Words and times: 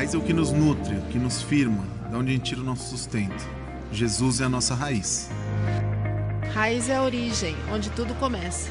Raiz 0.00 0.14
é 0.14 0.16
o 0.16 0.22
que 0.22 0.32
nos 0.32 0.50
nutre, 0.50 0.94
o 0.94 1.02
que 1.08 1.18
nos 1.18 1.42
firma, 1.42 1.84
de 2.08 2.16
onde 2.16 2.30
a 2.30 2.32
gente 2.32 2.44
tira 2.44 2.62
o 2.62 2.64
nosso 2.64 2.88
sustento. 2.88 3.46
Jesus 3.92 4.40
é 4.40 4.44
a 4.46 4.48
nossa 4.48 4.74
raiz. 4.74 5.28
Raiz 6.54 6.88
é 6.88 6.96
a 6.96 7.02
origem, 7.02 7.54
onde 7.70 7.90
tudo 7.90 8.14
começa. 8.14 8.70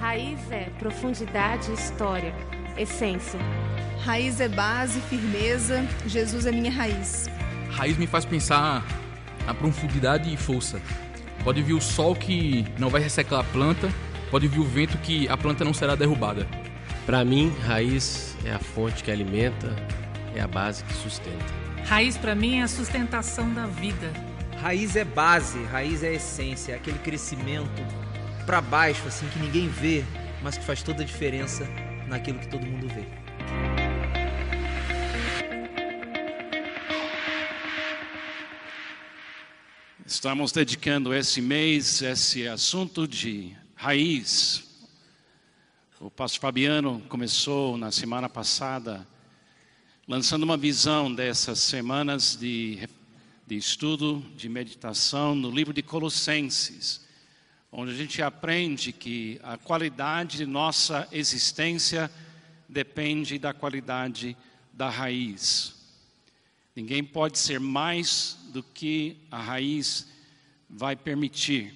Raiz 0.00 0.40
é 0.50 0.64
profundidade, 0.80 1.72
história, 1.72 2.34
essência. 2.76 3.38
Raiz 4.04 4.40
é 4.40 4.48
base, 4.48 4.98
firmeza. 5.02 5.86
Jesus 6.04 6.44
é 6.44 6.50
minha 6.50 6.72
raiz. 6.72 7.30
Raiz 7.70 7.96
me 7.96 8.08
faz 8.08 8.24
pensar 8.24 8.84
na 9.46 9.54
profundidade 9.54 10.34
e 10.34 10.36
força. 10.36 10.82
Pode 11.44 11.62
vir 11.62 11.74
o 11.74 11.80
sol 11.80 12.16
que 12.16 12.66
não 12.80 12.90
vai 12.90 13.00
ressecar 13.00 13.38
a 13.38 13.44
planta, 13.44 13.88
pode 14.28 14.48
vir 14.48 14.58
o 14.58 14.64
vento 14.64 14.98
que 14.98 15.28
a 15.28 15.36
planta 15.36 15.64
não 15.64 15.72
será 15.72 15.94
derrubada. 15.94 16.48
Para 17.06 17.24
mim, 17.24 17.52
raiz 17.64 18.36
é 18.44 18.52
a 18.52 18.58
fonte 18.58 19.04
que 19.04 19.10
alimenta, 19.10 19.74
é 20.34 20.40
a 20.40 20.48
base 20.48 20.84
que 20.84 20.92
sustenta. 20.94 21.44
Raiz 21.84 22.16
para 22.16 22.34
mim 22.34 22.58
é 22.58 22.62
a 22.62 22.68
sustentação 22.68 23.52
da 23.52 23.66
vida. 23.66 24.12
Raiz 24.60 24.94
é 24.94 25.04
base, 25.04 25.62
raiz 25.64 26.02
é 26.02 26.14
essência, 26.14 26.72
é 26.72 26.76
aquele 26.76 26.98
crescimento 26.98 27.82
para 28.44 28.60
baixo 28.60 29.06
assim 29.06 29.26
que 29.28 29.38
ninguém 29.38 29.68
vê, 29.68 30.04
mas 30.42 30.58
que 30.58 30.64
faz 30.64 30.82
toda 30.82 31.02
a 31.02 31.06
diferença 31.06 31.66
naquilo 32.06 32.38
que 32.38 32.48
todo 32.48 32.66
mundo 32.66 32.88
vê. 32.88 33.04
Estamos 40.04 40.52
dedicando 40.52 41.14
esse 41.14 41.40
mês 41.40 42.02
esse 42.02 42.46
assunto 42.46 43.06
de 43.06 43.56
raiz. 43.74 44.64
O 46.00 46.10
pastor 46.10 46.40
Fabiano 46.40 47.00
começou 47.08 47.76
na 47.76 47.90
semana 47.90 48.28
passada 48.28 49.06
lançando 50.10 50.42
uma 50.42 50.56
visão 50.56 51.14
dessas 51.14 51.60
semanas 51.60 52.34
de, 52.34 52.80
de 53.46 53.56
estudo, 53.56 54.20
de 54.36 54.48
meditação 54.48 55.36
no 55.36 55.48
livro 55.52 55.72
de 55.72 55.84
Colossenses, 55.84 57.06
onde 57.70 57.92
a 57.92 57.94
gente 57.94 58.20
aprende 58.20 58.92
que 58.92 59.38
a 59.40 59.56
qualidade 59.56 60.38
de 60.38 60.46
nossa 60.46 61.06
existência 61.12 62.10
depende 62.68 63.38
da 63.38 63.54
qualidade 63.54 64.36
da 64.72 64.90
raiz. 64.90 65.76
Ninguém 66.74 67.04
pode 67.04 67.38
ser 67.38 67.60
mais 67.60 68.36
do 68.52 68.64
que 68.64 69.16
a 69.30 69.40
raiz 69.40 70.08
vai 70.68 70.96
permitir. 70.96 71.72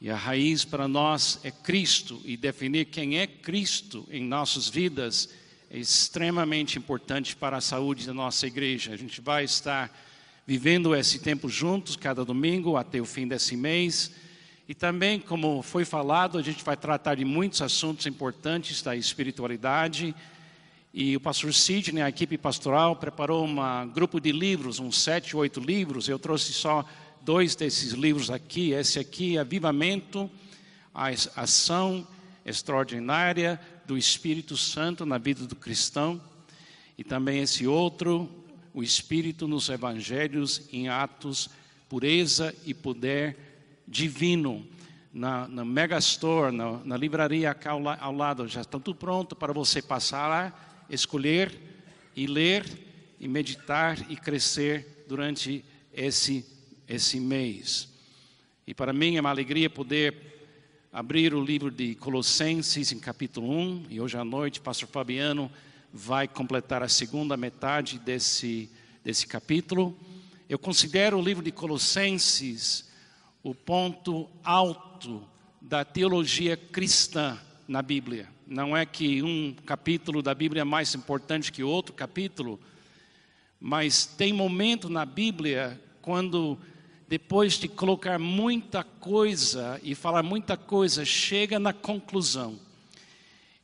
E 0.00 0.08
a 0.08 0.16
raiz 0.16 0.64
para 0.64 0.88
nós 0.88 1.38
é 1.44 1.50
Cristo, 1.50 2.18
e 2.24 2.34
definir 2.34 2.86
quem 2.86 3.18
é 3.18 3.26
Cristo 3.26 4.08
em 4.10 4.24
nossas 4.24 4.70
vidas 4.70 5.28
é 5.68 5.78
extremamente 5.78 6.78
importante 6.78 7.34
para 7.34 7.56
a 7.56 7.60
saúde 7.60 8.06
da 8.06 8.14
nossa 8.14 8.46
igreja. 8.46 8.92
A 8.92 8.96
gente 8.96 9.20
vai 9.20 9.44
estar 9.44 9.92
vivendo 10.46 10.94
esse 10.94 11.18
tempo 11.18 11.48
juntos, 11.48 11.96
cada 11.96 12.24
domingo, 12.24 12.76
até 12.76 13.00
o 13.00 13.04
fim 13.04 13.26
desse 13.26 13.56
mês. 13.56 14.12
E 14.68 14.74
também, 14.74 15.18
como 15.18 15.62
foi 15.62 15.84
falado, 15.84 16.38
a 16.38 16.42
gente 16.42 16.62
vai 16.64 16.76
tratar 16.76 17.16
de 17.16 17.24
muitos 17.24 17.62
assuntos 17.62 18.06
importantes 18.06 18.80
da 18.80 18.94
espiritualidade. 18.94 20.14
E 20.94 21.16
o 21.16 21.20
pastor 21.20 21.52
Sidney, 21.52 22.00
a 22.00 22.08
equipe 22.08 22.38
pastoral, 22.38 22.94
preparou 22.94 23.44
um 23.44 23.88
grupo 23.92 24.20
de 24.20 24.30
livros, 24.30 24.78
uns 24.78 25.02
sete, 25.02 25.36
oito 25.36 25.58
livros. 25.58 26.08
Eu 26.08 26.18
trouxe 26.18 26.52
só 26.52 26.84
dois 27.22 27.56
desses 27.56 27.92
livros 27.92 28.30
aqui. 28.30 28.70
Esse 28.70 29.00
aqui, 29.00 29.36
Avivamento, 29.36 30.30
a 30.94 31.08
Ação 31.34 32.06
Extraordinária 32.44 33.60
do 33.86 33.96
Espírito 33.96 34.56
Santo 34.56 35.06
na 35.06 35.18
vida 35.18 35.46
do 35.46 35.54
cristão, 35.54 36.20
e 36.98 37.04
também 37.04 37.40
esse 37.40 37.66
outro, 37.66 38.28
o 38.74 38.82
Espírito 38.82 39.46
nos 39.46 39.68
Evangelhos 39.68 40.62
em 40.72 40.88
Atos, 40.88 41.48
pureza 41.88 42.54
e 42.64 42.74
poder 42.74 43.36
divino. 43.86 44.66
Na, 45.12 45.48
na 45.48 45.64
Megastore, 45.64 46.54
na, 46.54 46.78
na 46.84 46.96
livraria 46.96 47.50
aqui 47.50 47.68
ao, 47.68 47.80
ao 47.88 48.12
lado, 48.12 48.46
já 48.46 48.60
está 48.60 48.78
tudo 48.78 48.94
pronto 48.94 49.34
para 49.34 49.52
você 49.52 49.80
passar 49.80 50.28
lá, 50.28 50.84
escolher 50.90 51.58
e 52.14 52.26
ler 52.26 52.64
e 53.18 53.26
meditar 53.26 53.98
e 54.10 54.16
crescer 54.16 55.04
durante 55.08 55.64
esse, 55.92 56.44
esse 56.86 57.18
mês. 57.18 57.88
E 58.66 58.74
para 58.74 58.92
mim 58.92 59.16
é 59.16 59.20
uma 59.20 59.30
alegria 59.30 59.70
poder 59.70 60.35
abrir 60.96 61.34
o 61.34 61.44
livro 61.44 61.70
de 61.70 61.94
Colossenses 61.94 62.90
em 62.90 62.98
capítulo 62.98 63.50
1, 63.50 63.84
e 63.90 64.00
hoje 64.00 64.16
à 64.16 64.24
noite, 64.24 64.62
pastor 64.62 64.88
Fabiano 64.88 65.52
vai 65.92 66.26
completar 66.26 66.82
a 66.82 66.88
segunda 66.88 67.36
metade 67.36 67.98
desse, 67.98 68.70
desse 69.04 69.26
capítulo. 69.26 69.94
Eu 70.48 70.58
considero 70.58 71.18
o 71.18 71.22
livro 71.22 71.44
de 71.44 71.52
Colossenses 71.52 72.88
o 73.42 73.54
ponto 73.54 74.26
alto 74.42 75.22
da 75.60 75.84
teologia 75.84 76.56
cristã 76.56 77.38
na 77.68 77.82
Bíblia. 77.82 78.26
Não 78.46 78.74
é 78.74 78.86
que 78.86 79.22
um 79.22 79.54
capítulo 79.66 80.22
da 80.22 80.34
Bíblia 80.34 80.62
é 80.62 80.64
mais 80.64 80.94
importante 80.94 81.52
que 81.52 81.62
outro 81.62 81.92
capítulo, 81.92 82.58
mas 83.60 84.06
tem 84.06 84.32
momento 84.32 84.88
na 84.88 85.04
Bíblia 85.04 85.78
quando 86.00 86.58
depois 87.08 87.54
de 87.54 87.68
colocar 87.68 88.18
muita 88.18 88.82
coisa 88.82 89.80
e 89.82 89.94
falar 89.94 90.22
muita 90.22 90.56
coisa, 90.56 91.04
chega 91.04 91.58
na 91.58 91.72
conclusão. 91.72 92.58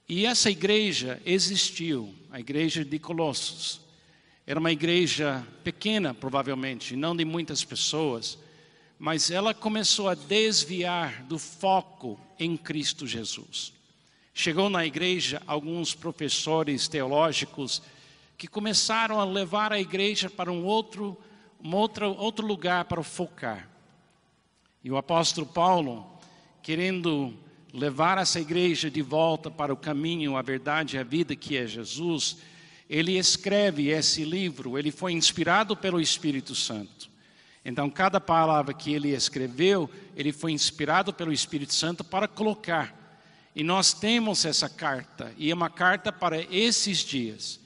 E 0.08 0.26
essa 0.26 0.50
igreja 0.50 1.20
existiu, 1.24 2.14
a 2.30 2.38
igreja 2.38 2.84
de 2.84 2.98
Colossos. 2.98 3.80
Era 4.46 4.60
uma 4.60 4.70
igreja 4.70 5.46
pequena, 5.64 6.14
provavelmente, 6.14 6.94
não 6.94 7.16
de 7.16 7.24
muitas 7.24 7.64
pessoas, 7.64 8.38
mas 8.98 9.30
ela 9.30 9.52
começou 9.52 10.08
a 10.08 10.14
desviar 10.14 11.24
do 11.24 11.38
foco 11.38 12.20
em 12.38 12.56
Cristo 12.56 13.06
Jesus. 13.06 13.72
Chegou 14.34 14.70
na 14.70 14.86
igreja 14.86 15.42
alguns 15.46 15.94
professores 15.94 16.88
teológicos 16.88 17.82
que 18.38 18.46
começaram 18.46 19.20
a 19.20 19.24
levar 19.24 19.72
a 19.72 19.80
igreja 19.80 20.30
para 20.30 20.50
um 20.50 20.64
outro 20.64 21.16
um 21.62 21.74
outro, 21.74 22.12
outro 22.16 22.46
lugar 22.46 22.84
para 22.86 23.02
focar. 23.02 23.68
E 24.82 24.90
o 24.90 24.96
apóstolo 24.96 25.46
Paulo, 25.46 26.04
querendo 26.62 27.32
levar 27.72 28.18
essa 28.18 28.40
igreja 28.40 28.90
de 28.90 29.00
volta 29.00 29.50
para 29.50 29.72
o 29.72 29.76
caminho, 29.76 30.36
a 30.36 30.42
verdade 30.42 30.96
e 30.96 30.98
a 30.98 31.04
vida 31.04 31.36
que 31.36 31.56
é 31.56 31.66
Jesus, 31.66 32.38
ele 32.90 33.16
escreve 33.16 33.88
esse 33.88 34.24
livro, 34.24 34.76
ele 34.76 34.90
foi 34.90 35.12
inspirado 35.12 35.76
pelo 35.76 36.00
Espírito 36.00 36.54
Santo. 36.54 37.08
Então, 37.64 37.88
cada 37.88 38.20
palavra 38.20 38.74
que 38.74 38.92
ele 38.92 39.10
escreveu, 39.10 39.88
ele 40.16 40.32
foi 40.32 40.50
inspirado 40.50 41.12
pelo 41.12 41.32
Espírito 41.32 41.72
Santo 41.72 42.02
para 42.02 42.26
colocar. 42.26 43.00
E 43.54 43.62
nós 43.62 43.94
temos 43.94 44.44
essa 44.44 44.68
carta, 44.68 45.32
e 45.38 45.50
é 45.50 45.54
uma 45.54 45.70
carta 45.70 46.10
para 46.10 46.40
esses 46.54 46.98
dias 46.98 47.61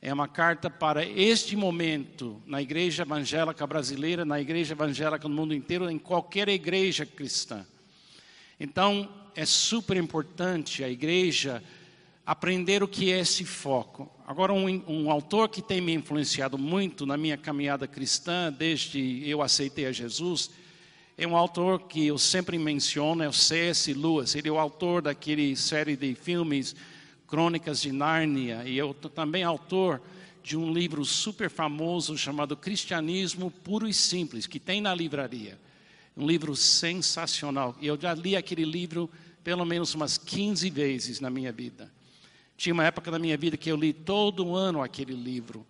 é 0.00 0.12
uma 0.12 0.28
carta 0.28 0.68
para 0.68 1.04
este 1.04 1.56
momento 1.56 2.40
na 2.46 2.60
igreja 2.60 3.02
evangélica 3.02 3.66
brasileira, 3.66 4.24
na 4.24 4.40
igreja 4.40 4.74
evangélica 4.74 5.28
no 5.28 5.34
mundo 5.34 5.54
inteiro, 5.54 5.90
em 5.90 5.98
qualquer 5.98 6.48
igreja 6.48 7.04
cristã. 7.04 7.66
Então, 8.58 9.08
é 9.34 9.44
super 9.44 9.96
importante 9.96 10.82
a 10.84 10.88
igreja 10.88 11.62
aprender 12.24 12.82
o 12.82 12.88
que 12.88 13.12
é 13.12 13.20
esse 13.20 13.44
foco. 13.44 14.10
Agora, 14.26 14.52
um, 14.52 14.66
um, 14.88 15.10
autor 15.10 15.48
que 15.48 15.62
tem 15.62 15.80
me 15.80 15.94
influenciado 15.94 16.58
muito 16.58 17.06
na 17.06 17.16
minha 17.16 17.36
caminhada 17.36 17.86
cristã, 17.86 18.52
desde 18.52 19.22
eu 19.28 19.42
aceitei 19.42 19.86
a 19.86 19.92
Jesus, 19.92 20.50
é 21.16 21.26
um 21.26 21.36
autor 21.36 21.82
que 21.82 22.06
eu 22.06 22.18
sempre 22.18 22.58
menciono, 22.58 23.22
é 23.22 23.28
o 23.28 23.32
C.S. 23.32 23.92
Lewis. 23.94 24.34
Ele 24.34 24.48
é 24.48 24.52
o 24.52 24.58
autor 24.58 25.00
daquele 25.02 25.54
série 25.56 25.96
de 25.96 26.14
filmes 26.14 26.74
Crônicas 27.26 27.80
de 27.80 27.92
Nárnia, 27.92 28.62
e 28.64 28.78
eu 28.78 28.94
também 28.94 29.42
autor 29.42 30.00
de 30.42 30.56
um 30.56 30.72
livro 30.72 31.04
super 31.04 31.50
famoso 31.50 32.16
chamado 32.16 32.56
Cristianismo 32.56 33.50
Puro 33.50 33.88
e 33.88 33.92
Simples, 33.92 34.46
que 34.46 34.60
tem 34.60 34.80
na 34.80 34.94
livraria. 34.94 35.58
Um 36.16 36.26
livro 36.26 36.54
sensacional. 36.54 37.76
E 37.80 37.86
eu 37.86 38.00
já 38.00 38.14
li 38.14 38.36
aquele 38.36 38.64
livro 38.64 39.10
pelo 39.42 39.64
menos 39.64 39.94
umas 39.94 40.16
15 40.16 40.70
vezes 40.70 41.20
na 41.20 41.28
minha 41.28 41.52
vida. 41.52 41.92
Tinha 42.56 42.72
uma 42.72 42.84
época 42.84 43.10
da 43.10 43.18
minha 43.18 43.36
vida 43.36 43.56
que 43.56 43.70
eu 43.70 43.76
li 43.76 43.92
todo 43.92 44.54
ano 44.54 44.82
aquele 44.82 45.14
livro. 45.14 45.66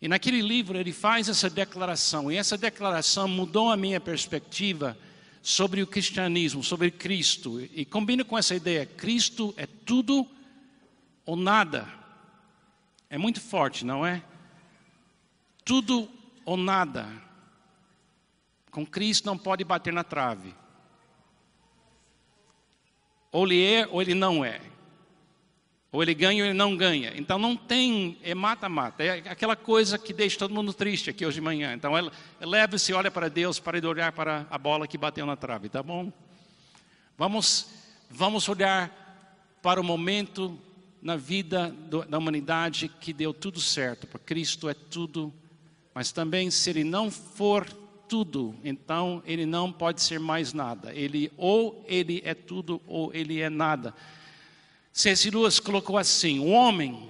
E 0.00 0.08
naquele 0.08 0.40
livro 0.40 0.78
ele 0.78 0.92
faz 0.92 1.28
essa 1.28 1.50
declaração, 1.50 2.32
e 2.32 2.36
essa 2.36 2.56
declaração 2.56 3.28
mudou 3.28 3.70
a 3.70 3.76
minha 3.76 4.00
perspectiva 4.00 4.96
sobre 5.42 5.82
o 5.82 5.86
cristianismo, 5.86 6.62
sobre 6.62 6.90
Cristo. 6.90 7.60
E 7.74 7.84
combina 7.84 8.24
com 8.24 8.38
essa 8.38 8.54
ideia: 8.54 8.86
Cristo 8.86 9.52
é 9.56 9.66
tudo 9.66 10.26
ou 11.24 11.36
nada. 11.36 11.88
É 13.08 13.18
muito 13.18 13.40
forte, 13.40 13.84
não 13.84 14.06
é? 14.06 14.22
Tudo 15.64 16.08
ou 16.44 16.56
nada. 16.56 17.08
Com 18.70 18.86
Cristo 18.86 19.26
não 19.26 19.36
pode 19.36 19.64
bater 19.64 19.92
na 19.92 20.04
trave. 20.04 20.54
Ou 23.32 23.46
ele 23.46 23.64
é 23.64 23.86
ou 23.86 24.00
ele 24.00 24.14
não 24.14 24.44
é. 24.44 24.60
Ou 25.92 26.02
ele 26.02 26.14
ganha 26.14 26.44
ou 26.44 26.48
ele 26.48 26.56
não 26.56 26.76
ganha. 26.76 27.12
Então 27.16 27.38
não 27.38 27.56
tem, 27.56 28.16
é 28.22 28.34
mata-mata. 28.34 29.02
É 29.02 29.28
aquela 29.28 29.56
coisa 29.56 29.98
que 29.98 30.12
deixa 30.12 30.38
todo 30.38 30.54
mundo 30.54 30.72
triste 30.72 31.10
aqui 31.10 31.26
hoje 31.26 31.36
de 31.36 31.40
manhã. 31.40 31.74
Então 31.74 31.92
leva-se, 32.40 32.92
olha 32.92 33.10
para 33.10 33.28
Deus, 33.28 33.58
para 33.58 33.80
de 33.80 33.86
olhar 33.86 34.12
para 34.12 34.46
a 34.48 34.56
bola 34.56 34.86
que 34.86 34.96
bateu 34.96 35.26
na 35.26 35.36
trave, 35.36 35.68
tá 35.68 35.82
bom? 35.82 36.12
Vamos, 37.18 37.68
vamos 38.08 38.48
olhar 38.48 38.90
para 39.60 39.80
o 39.80 39.84
momento 39.84 40.56
na 41.02 41.16
vida 41.16 41.70
do, 41.70 42.04
da 42.04 42.18
humanidade 42.18 42.88
que 42.88 43.12
deu 43.12 43.32
tudo 43.32 43.60
certo, 43.60 44.06
porque 44.06 44.34
Cristo 44.34 44.68
é 44.68 44.74
tudo, 44.74 45.32
mas 45.94 46.12
também 46.12 46.50
se 46.50 46.70
ele 46.70 46.84
não 46.84 47.10
for 47.10 47.66
tudo, 48.10 48.56
então 48.64 49.22
ele 49.24 49.46
não 49.46 49.72
pode 49.72 50.02
ser 50.02 50.18
mais 50.18 50.52
nada. 50.52 50.92
Ele 50.94 51.32
ou 51.36 51.84
ele 51.86 52.20
é 52.24 52.34
tudo 52.34 52.80
ou 52.86 53.14
ele 53.14 53.40
é 53.40 53.48
nada. 53.48 53.94
C.S. 54.92 55.30
Lewis 55.30 55.60
colocou 55.60 55.96
assim: 55.96 56.40
o 56.40 56.48
homem 56.48 57.08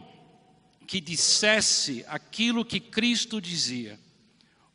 que 0.87 1.01
dissesse 1.01 2.05
aquilo 2.07 2.65
que 2.65 2.79
Cristo 2.79 3.41
dizia, 3.41 3.99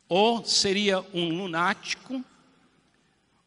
ou 0.08 0.44
seria 0.44 1.04
um 1.14 1.28
lunático, 1.28 2.24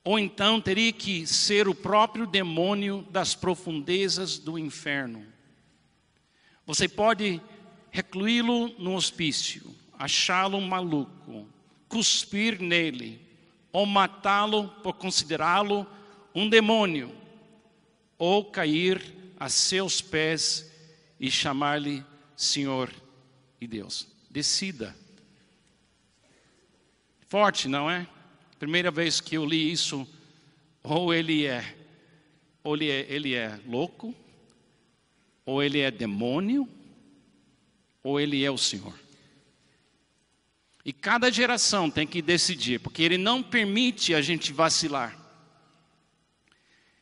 ou 0.04 0.18
então 0.18 0.62
teria 0.62 0.94
que 0.94 1.27
ser 1.27 1.68
o 1.68 1.75
próprio 1.75 2.25
demônio 2.25 3.06
das 3.12 3.36
profundezas 3.36 4.38
do 4.38 4.57
inferno. 4.57 5.25
Você 6.69 6.88
pode 6.88 7.42
recluí-lo 7.89 8.68
no 8.77 8.94
hospício, 8.94 9.75
achá-lo 9.98 10.62
maluco, 10.62 11.48
cuspir 11.88 12.62
nele, 12.62 13.19
ou 13.71 13.88
matá-lo 13.88 14.69
por 14.83 14.94
considerá-lo 14.94 15.88
um 16.36 16.48
demônio, 16.48 17.12
ou 18.19 18.45
cair 18.45 19.01
a 19.39 19.50
seus 19.50 20.00
pés 20.00 20.71
e 21.19 21.31
chamar-lhe 21.31 22.06
Senhor 22.36 22.94
e 23.60 23.65
Deus. 23.65 24.07
Decida. 24.30 24.95
Forte, 27.27 27.68
não 27.68 27.89
é? 27.89 28.07
Primeira 28.60 28.92
vez 28.92 29.19
que 29.19 29.33
eu 29.33 29.44
li 29.44 29.72
isso, 29.72 30.07
ou 30.83 31.12
ele 31.12 31.48
é, 31.48 31.75
ou 32.63 32.75
ele 32.75 32.92
é, 32.92 33.07
ele 33.10 33.33
é 33.33 33.60
louco, 33.65 34.13
ou 35.50 35.63
ele 35.63 35.80
é 35.80 35.90
demônio, 35.90 36.69
ou 38.04 38.19
ele 38.19 38.46
é 38.46 38.51
o 38.51 38.57
Senhor. 38.57 38.94
E 40.86 40.94
cada 40.94 41.31
geração 41.31 41.90
tem 41.90 42.06
que 42.06 42.22
decidir, 42.22 42.80
porque 42.80 43.01
ele 43.01 43.18
não 43.18 43.42
permite 43.42 44.13
a 44.13 44.22
gente 44.22 44.54
vacilar. 44.54 45.18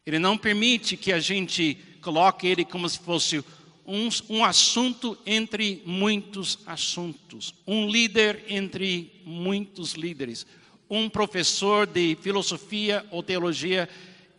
Ele 0.06 0.18
não 0.18 0.38
permite 0.38 0.96
que 0.96 1.12
a 1.12 1.20
gente 1.20 1.78
coloque 2.02 2.48
ele 2.48 2.64
como 2.64 2.88
se 2.88 2.98
fosse 3.00 3.44
um, 3.86 4.08
um 4.30 4.46
assunto 4.46 5.18
entre 5.26 5.84
muitos 5.86 6.60
assuntos, 6.66 7.54
um 7.68 7.90
líder 7.90 8.46
entre 8.48 9.12
muitos 9.26 9.92
líderes, 9.92 10.48
um 10.90 11.10
professor 11.10 11.86
de 11.86 12.18
filosofia 12.22 13.06
ou 13.12 13.22
teologia 13.22 13.90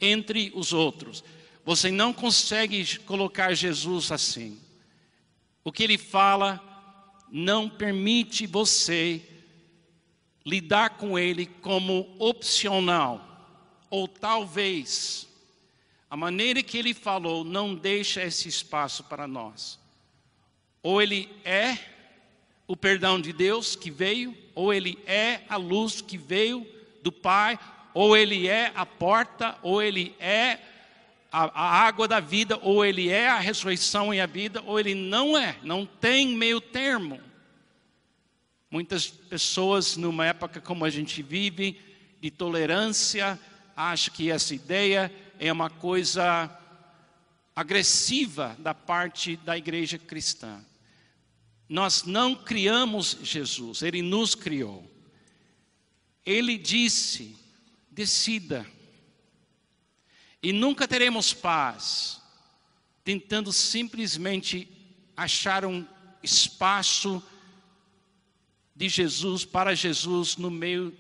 entre 0.01 0.51
os 0.55 0.73
outros. 0.73 1.23
Você 1.69 1.91
não 1.91 2.15
consegue 2.15 2.99
colocar 3.01 3.53
Jesus 3.53 4.11
assim. 4.11 4.59
O 5.63 5.71
que 5.71 5.83
ele 5.83 5.99
fala 5.99 6.59
não 7.31 7.69
permite 7.69 8.47
você 8.47 9.23
lidar 10.47 10.97
com 10.97 11.19
ele 11.19 11.45
como 11.45 12.09
opcional, 12.19 13.21
ou 13.91 14.09
talvez 14.09 15.29
a 16.09 16.17
maneira 16.17 16.63
que 16.63 16.79
ele 16.79 16.95
falou 16.95 17.45
não 17.45 17.75
deixa 17.75 18.23
esse 18.23 18.49
espaço 18.49 19.05
para 19.05 19.29
nós. 19.29 19.79
Ou 20.83 21.03
ele 21.03 21.29
é 21.45 21.77
o 22.67 22.79
perdão 22.79 23.21
de 23.21 23.31
Deus 23.31 23.77
que 23.77 23.91
veio, 23.91 24.35
ou 24.55 24.73
ele 24.73 24.99
é 25.05 25.43
a 25.51 25.57
luz 25.57 26.01
que 26.01 26.17
veio 26.17 26.67
do 27.03 27.13
Pai, 27.13 27.59
ou 27.93 28.17
ele 28.17 28.49
é 28.49 28.73
a 28.75 28.87
porta, 28.87 29.59
ou 29.63 29.83
ele 29.83 30.17
é 30.19 30.59
a, 31.31 31.45
a, 31.45 31.87
água 31.87 32.09
da 32.09 32.21
vida, 32.21 32.59
ou 32.63 32.85
ele 32.85 33.09
é 33.09 33.29
a 33.29 33.39
ressurreição 33.39 34.13
e 34.13 34.21
a 34.21 34.27
vida, 34.27 34.63
ou 34.63 34.79
ele 34.81 34.95
não 34.95 35.37
é, 35.37 35.57
não 35.63 35.85
tem 35.85 36.29
meio 36.37 36.61
termo. 36.61 37.21
Muitas 38.71 39.07
pessoas, 39.07 39.97
numa 39.97 40.27
época 40.27 40.61
como 40.61 40.85
a 40.85 40.91
gente 40.91 41.23
vive, 41.23 41.81
de 42.21 42.31
tolerância, 42.31 43.39
acham 43.77 44.15
que 44.15 44.31
essa 44.31 44.55
ideia 44.55 45.13
é 45.39 45.53
uma 45.53 45.71
coisa 45.71 46.51
agressiva 47.55 48.57
da 48.59 48.75
parte 48.75 49.37
da 49.37 49.57
igreja 49.57 49.99
cristã. 49.99 50.65
Nós 51.69 52.05
não 52.05 52.35
criamos 52.35 53.19
Jesus, 53.23 53.83
ele 53.83 54.01
nos 54.03 54.35
criou. 54.35 54.89
Ele 56.25 56.57
disse: 56.57 57.37
decida. 57.91 58.67
E 60.43 60.53
nunca 60.53 60.87
teremos 60.87 61.33
paz 61.33 62.21
tentando 63.05 63.53
simplesmente 63.53 64.69
achar 65.17 65.65
um 65.65 65.85
espaço 66.23 67.23
de 68.75 68.89
Jesus 68.89 69.45
para 69.45 69.75
Jesus 69.75 70.37
no 70.37 70.51
meio 70.51 70.97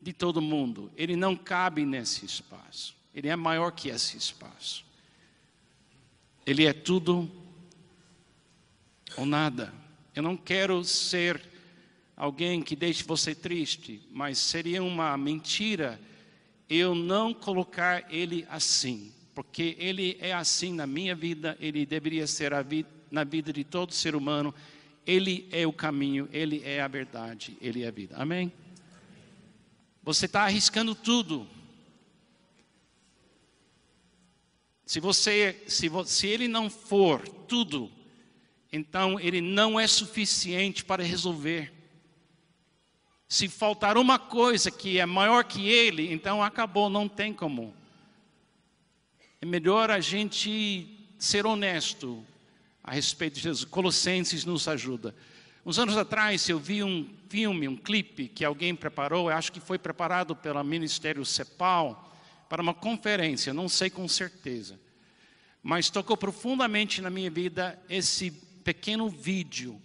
de 0.00 0.12
todo 0.12 0.40
mundo. 0.40 0.92
Ele 0.96 1.16
não 1.16 1.34
cabe 1.34 1.84
nesse 1.84 2.24
espaço. 2.24 2.94
Ele 3.14 3.28
é 3.28 3.34
maior 3.34 3.72
que 3.72 3.88
esse 3.88 4.16
espaço. 4.16 4.84
Ele 6.46 6.66
é 6.66 6.72
tudo 6.72 7.30
ou 9.16 9.26
nada. 9.26 9.72
Eu 10.14 10.22
não 10.22 10.36
quero 10.36 10.84
ser 10.84 11.42
alguém 12.16 12.62
que 12.62 12.76
deixe 12.76 13.02
você 13.02 13.34
triste, 13.34 14.00
mas 14.12 14.38
seria 14.38 14.82
uma 14.82 15.16
mentira 15.16 16.00
eu 16.68 16.94
não 16.94 17.32
colocar 17.32 18.04
ele 18.12 18.46
assim, 18.50 19.12
porque 19.34 19.76
ele 19.78 20.16
é 20.20 20.32
assim 20.32 20.72
na 20.72 20.86
minha 20.86 21.14
vida, 21.14 21.56
ele 21.60 21.86
deveria 21.86 22.26
ser 22.26 22.52
vida, 22.64 22.88
na 23.10 23.24
vida 23.24 23.52
de 23.52 23.64
todo 23.64 23.92
ser 23.92 24.14
humano. 24.14 24.54
Ele 25.06 25.48
é 25.50 25.66
o 25.66 25.72
caminho, 25.72 26.28
ele 26.32 26.62
é 26.64 26.82
a 26.82 26.88
verdade, 26.88 27.56
ele 27.60 27.82
é 27.82 27.88
a 27.88 27.90
vida. 27.90 28.16
Amém? 28.16 28.52
Você 30.02 30.26
está 30.26 30.42
arriscando 30.42 30.94
tudo 30.94 31.48
Se 34.88 35.00
você, 35.00 35.62
se, 35.66 35.90
se 36.06 36.26
ele 36.26 36.48
não 36.48 36.70
for 36.70 37.28
tudo, 37.28 37.92
então 38.72 39.20
ele 39.20 39.38
não 39.42 39.78
é 39.78 39.86
suficiente 39.86 40.82
para 40.82 41.02
resolver. 41.02 41.70
Se 43.28 43.46
faltar 43.46 43.98
uma 43.98 44.18
coisa 44.18 44.70
que 44.70 44.98
é 44.98 45.04
maior 45.04 45.44
que 45.44 45.68
ele, 45.68 46.10
então 46.10 46.42
acabou, 46.42 46.88
não 46.88 47.06
tem 47.06 47.32
como. 47.32 47.74
É 49.40 49.44
melhor 49.44 49.90
a 49.90 50.00
gente 50.00 50.88
ser 51.18 51.44
honesto 51.44 52.24
a 52.82 52.92
respeito 52.92 53.34
de 53.34 53.42
Jesus. 53.42 53.64
Colossenses 53.64 54.46
nos 54.46 54.66
ajuda. 54.66 55.14
Uns 55.64 55.78
anos 55.78 55.96
atrás 55.98 56.48
eu 56.48 56.58
vi 56.58 56.82
um 56.82 57.06
filme, 57.28 57.68
um 57.68 57.76
clipe 57.76 58.28
que 58.28 58.44
alguém 58.44 58.74
preparou, 58.74 59.28
acho 59.28 59.52
que 59.52 59.60
foi 59.60 59.78
preparado 59.78 60.34
pelo 60.34 60.64
Ministério 60.64 61.24
CEPAL, 61.26 62.10
para 62.48 62.62
uma 62.62 62.72
conferência, 62.72 63.52
não 63.52 63.68
sei 63.68 63.90
com 63.90 64.08
certeza. 64.08 64.80
Mas 65.62 65.90
tocou 65.90 66.16
profundamente 66.16 67.02
na 67.02 67.10
minha 67.10 67.30
vida 67.30 67.78
esse 67.90 68.30
pequeno 68.64 69.10
vídeo. 69.10 69.78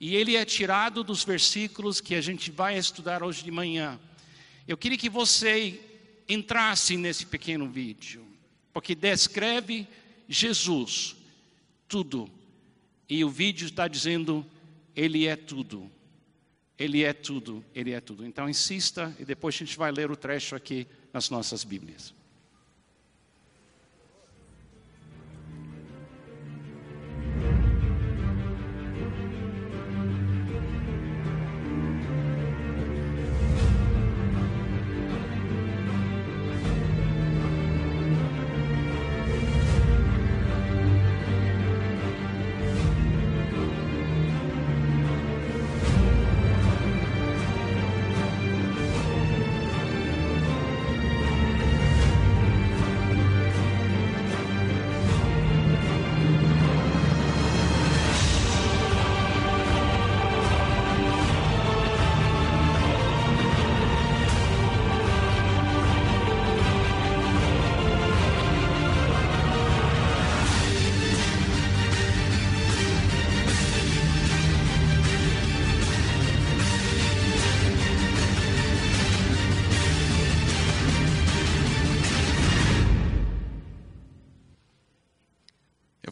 E 0.00 0.16
ele 0.16 0.34
é 0.34 0.44
tirado 0.46 1.04
dos 1.04 1.22
versículos 1.22 2.00
que 2.00 2.14
a 2.14 2.22
gente 2.22 2.50
vai 2.50 2.78
estudar 2.78 3.22
hoje 3.22 3.44
de 3.44 3.50
manhã. 3.50 4.00
Eu 4.66 4.78
queria 4.78 4.96
que 4.96 5.10
você 5.10 5.78
entrasse 6.26 6.96
nesse 6.96 7.26
pequeno 7.26 7.68
vídeo, 7.68 8.26
porque 8.72 8.94
descreve 8.94 9.86
Jesus, 10.26 11.14
tudo. 11.86 12.30
E 13.08 13.22
o 13.22 13.28
vídeo 13.28 13.66
está 13.66 13.86
dizendo: 13.86 14.46
Ele 14.96 15.26
é 15.26 15.36
tudo. 15.36 15.90
Ele 16.78 17.04
é 17.04 17.12
tudo, 17.12 17.62
Ele 17.74 17.92
é 17.92 18.00
tudo. 18.00 18.24
Então 18.24 18.48
insista 18.48 19.14
e 19.18 19.24
depois 19.24 19.54
a 19.54 19.58
gente 19.58 19.76
vai 19.76 19.92
ler 19.92 20.10
o 20.10 20.16
trecho 20.16 20.56
aqui 20.56 20.86
nas 21.12 21.28
nossas 21.28 21.62
Bíblias. 21.62 22.14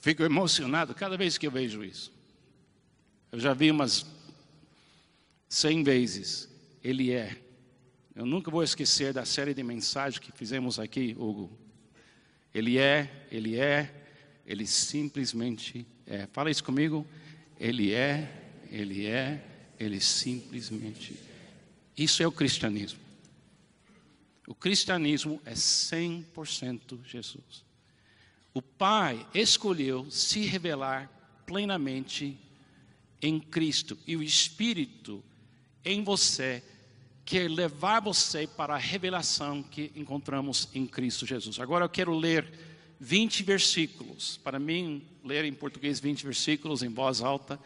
Fico 0.09 0.23
emocionado 0.23 0.95
cada 0.95 1.19
vez 1.19 1.37
que 1.37 1.47
eu 1.47 1.51
vejo 1.51 1.85
isso. 1.85 2.11
Eu 3.31 3.39
já 3.39 3.53
vi 3.53 3.71
umas 3.71 4.07
cem 5.47 5.85
vezes. 5.85 6.49
Ele 6.83 7.13
é. 7.13 7.37
Eu 8.17 8.25
nunca 8.25 8.51
vou 8.51 8.63
esquecer 8.63 9.13
da 9.13 9.27
série 9.27 9.53
de 9.53 9.63
mensagens 9.63 10.19
que 10.19 10.33
fizemos 10.33 10.79
aqui, 10.79 11.15
Hugo. 11.19 11.51
Ele 12.55 12.79
é, 12.79 13.27
ele 13.31 13.61
é, 13.61 13.95
ele 14.47 14.67
simplesmente 14.67 15.87
é. 16.07 16.27
Fala 16.33 16.51
isso 16.51 16.65
comigo. 16.65 17.07
Ele 17.61 17.93
é, 17.93 18.33
ele 18.71 19.05
é, 19.05 19.45
ele 19.79 20.01
simplesmente. 20.01 21.21
Isso 21.95 22.23
é 22.23 22.27
o 22.27 22.33
cristianismo. 22.33 23.01
O 24.47 24.55
cristianismo 24.55 25.39
é 25.45 25.53
100% 25.53 27.05
Jesus. 27.05 27.68
O 28.53 28.63
Pai 28.63 29.27
escolheu 29.35 30.11
se 30.11 30.41
revelar 30.41 31.11
plenamente 31.47 32.39
em 33.21 33.41
Cristo 33.41 33.99
e 34.07 34.17
o 34.17 34.23
Espírito 34.23 35.23
em 35.85 36.03
você 36.03 36.63
quer 37.25 37.51
levar 37.51 38.01
você 38.01 38.47
para 38.47 38.75
a 38.75 38.79
revelação 38.79 39.63
que 39.63 39.93
encontramos 39.95 40.69
em 40.75 40.87
Cristo 40.87 41.27
Jesus. 41.27 41.61
Agora 41.61 41.85
eu 41.85 41.89
quero 41.89 42.15
ler 42.15 42.51
20 43.01 43.43
versículos. 43.43 44.39
Para 44.39 44.59
mim, 44.59 45.03
ler 45.25 45.45
em 45.45 45.53
português 45.53 46.01
20 46.01 46.25
versículos 46.25 46.83
em 46.83 46.89
voz 46.89 47.21
alta 47.21 47.61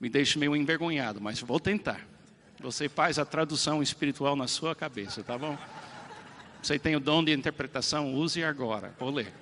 me 0.00 0.08
deixa 0.08 0.38
meio 0.38 0.56
envergonhado, 0.56 1.20
mas 1.20 1.40
vou 1.40 1.60
tentar. 1.60 2.06
Você 2.58 2.88
faz 2.88 3.18
a 3.18 3.24
tradução 3.24 3.82
espiritual 3.82 4.34
na 4.34 4.48
sua 4.48 4.74
cabeça, 4.74 5.22
tá 5.22 5.36
bom? 5.36 5.56
Você 6.62 6.78
tem 6.78 6.96
o 6.96 7.00
dom 7.00 7.22
de 7.22 7.32
interpretação, 7.32 8.14
use 8.14 8.42
agora. 8.42 8.94
Vou 8.98 9.10
ler. 9.10 9.32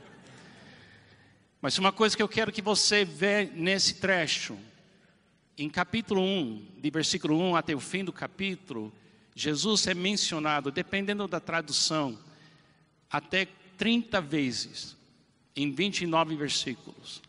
Mas 1.61 1.79
uma 1.79 1.93
coisa 1.93 2.17
que 2.17 2.23
eu 2.23 2.29
quero 2.29 2.53
que 2.53 2.63
você 2.63 3.05
veja 3.05 3.53
nesse 3.55 3.95
trecho, 3.95 4.57
em 5.57 5.69
capítulo 5.69 6.23
1, 6.23 6.67
de 6.79 6.91
versículo 6.91 7.37
1 7.39 7.57
até 7.57 7.75
o 7.75 7.81
fim 7.81 8.05
do 8.05 8.13
capítulo, 8.13 8.93
Jesus 9.35 9.87
é 9.89 9.95
mencionado, 9.95 10.71
dependendo 10.71 11.27
da 11.27 11.41
tradução, 11.41 12.19
até 13.11 13.47
30 13.77 14.21
vezes, 14.21 14.97
em 15.57 15.73
29 15.73 16.37
versículos. 16.37 17.23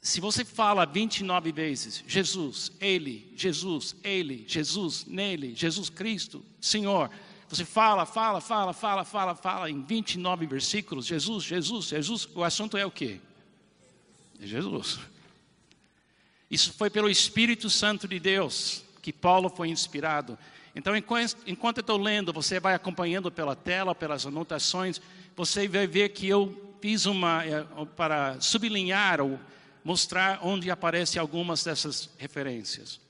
Se 0.00 0.20
você 0.20 0.44
fala 0.44 0.84
29 0.84 1.50
vezes, 1.50 2.04
Jesus, 2.06 2.70
Ele, 2.80 3.32
Jesus, 3.34 3.96
Ele, 4.04 4.44
Jesus, 4.46 5.06
nele, 5.06 5.54
Jesus 5.54 5.88
Cristo, 5.88 6.44
Senhor, 6.60 7.10
você 7.54 7.64
fala, 7.64 8.04
fala, 8.04 8.40
fala, 8.40 8.72
fala, 8.72 9.04
fala, 9.04 9.34
fala 9.34 9.70
em 9.70 9.82
29 9.82 10.46
versículos, 10.46 11.06
Jesus, 11.06 11.44
Jesus, 11.44 11.86
Jesus, 11.86 12.28
o 12.34 12.42
assunto 12.42 12.76
é 12.76 12.84
o 12.84 12.90
quê? 12.90 13.20
É 14.40 14.46
Jesus. 14.46 14.98
Isso 16.50 16.72
foi 16.72 16.90
pelo 16.90 17.08
Espírito 17.08 17.70
Santo 17.70 18.08
de 18.08 18.18
Deus 18.18 18.82
que 19.00 19.12
Paulo 19.12 19.48
foi 19.48 19.68
inspirado. 19.68 20.38
Então, 20.74 20.94
enquanto 20.96 21.78
eu 21.78 21.82
estou 21.82 21.96
lendo, 21.98 22.32
você 22.32 22.58
vai 22.58 22.74
acompanhando 22.74 23.30
pela 23.30 23.54
tela, 23.54 23.94
pelas 23.94 24.26
anotações, 24.26 25.00
você 25.36 25.68
vai 25.68 25.86
ver 25.86 26.08
que 26.08 26.26
eu 26.26 26.74
fiz 26.80 27.06
uma, 27.06 27.44
eh, 27.44 27.64
para 27.96 28.40
sublinhar 28.40 29.20
ou 29.20 29.38
mostrar 29.84 30.40
onde 30.42 30.70
aparecem 30.70 31.20
algumas 31.20 31.62
dessas 31.62 32.10
referências. 32.18 33.03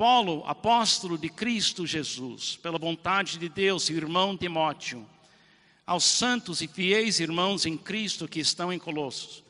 Paulo, 0.00 0.42
apóstolo 0.46 1.18
de 1.18 1.28
Cristo 1.28 1.86
Jesus, 1.86 2.56
pela 2.62 2.78
vontade 2.78 3.36
de 3.36 3.50
Deus, 3.50 3.90
irmão 3.90 4.34
Timóteo, 4.34 5.06
aos 5.86 6.04
santos 6.04 6.62
e 6.62 6.66
fiéis 6.66 7.20
irmãos 7.20 7.66
em 7.66 7.76
Cristo 7.76 8.26
que 8.26 8.40
estão 8.40 8.72
em 8.72 8.78
Colossos, 8.78 9.44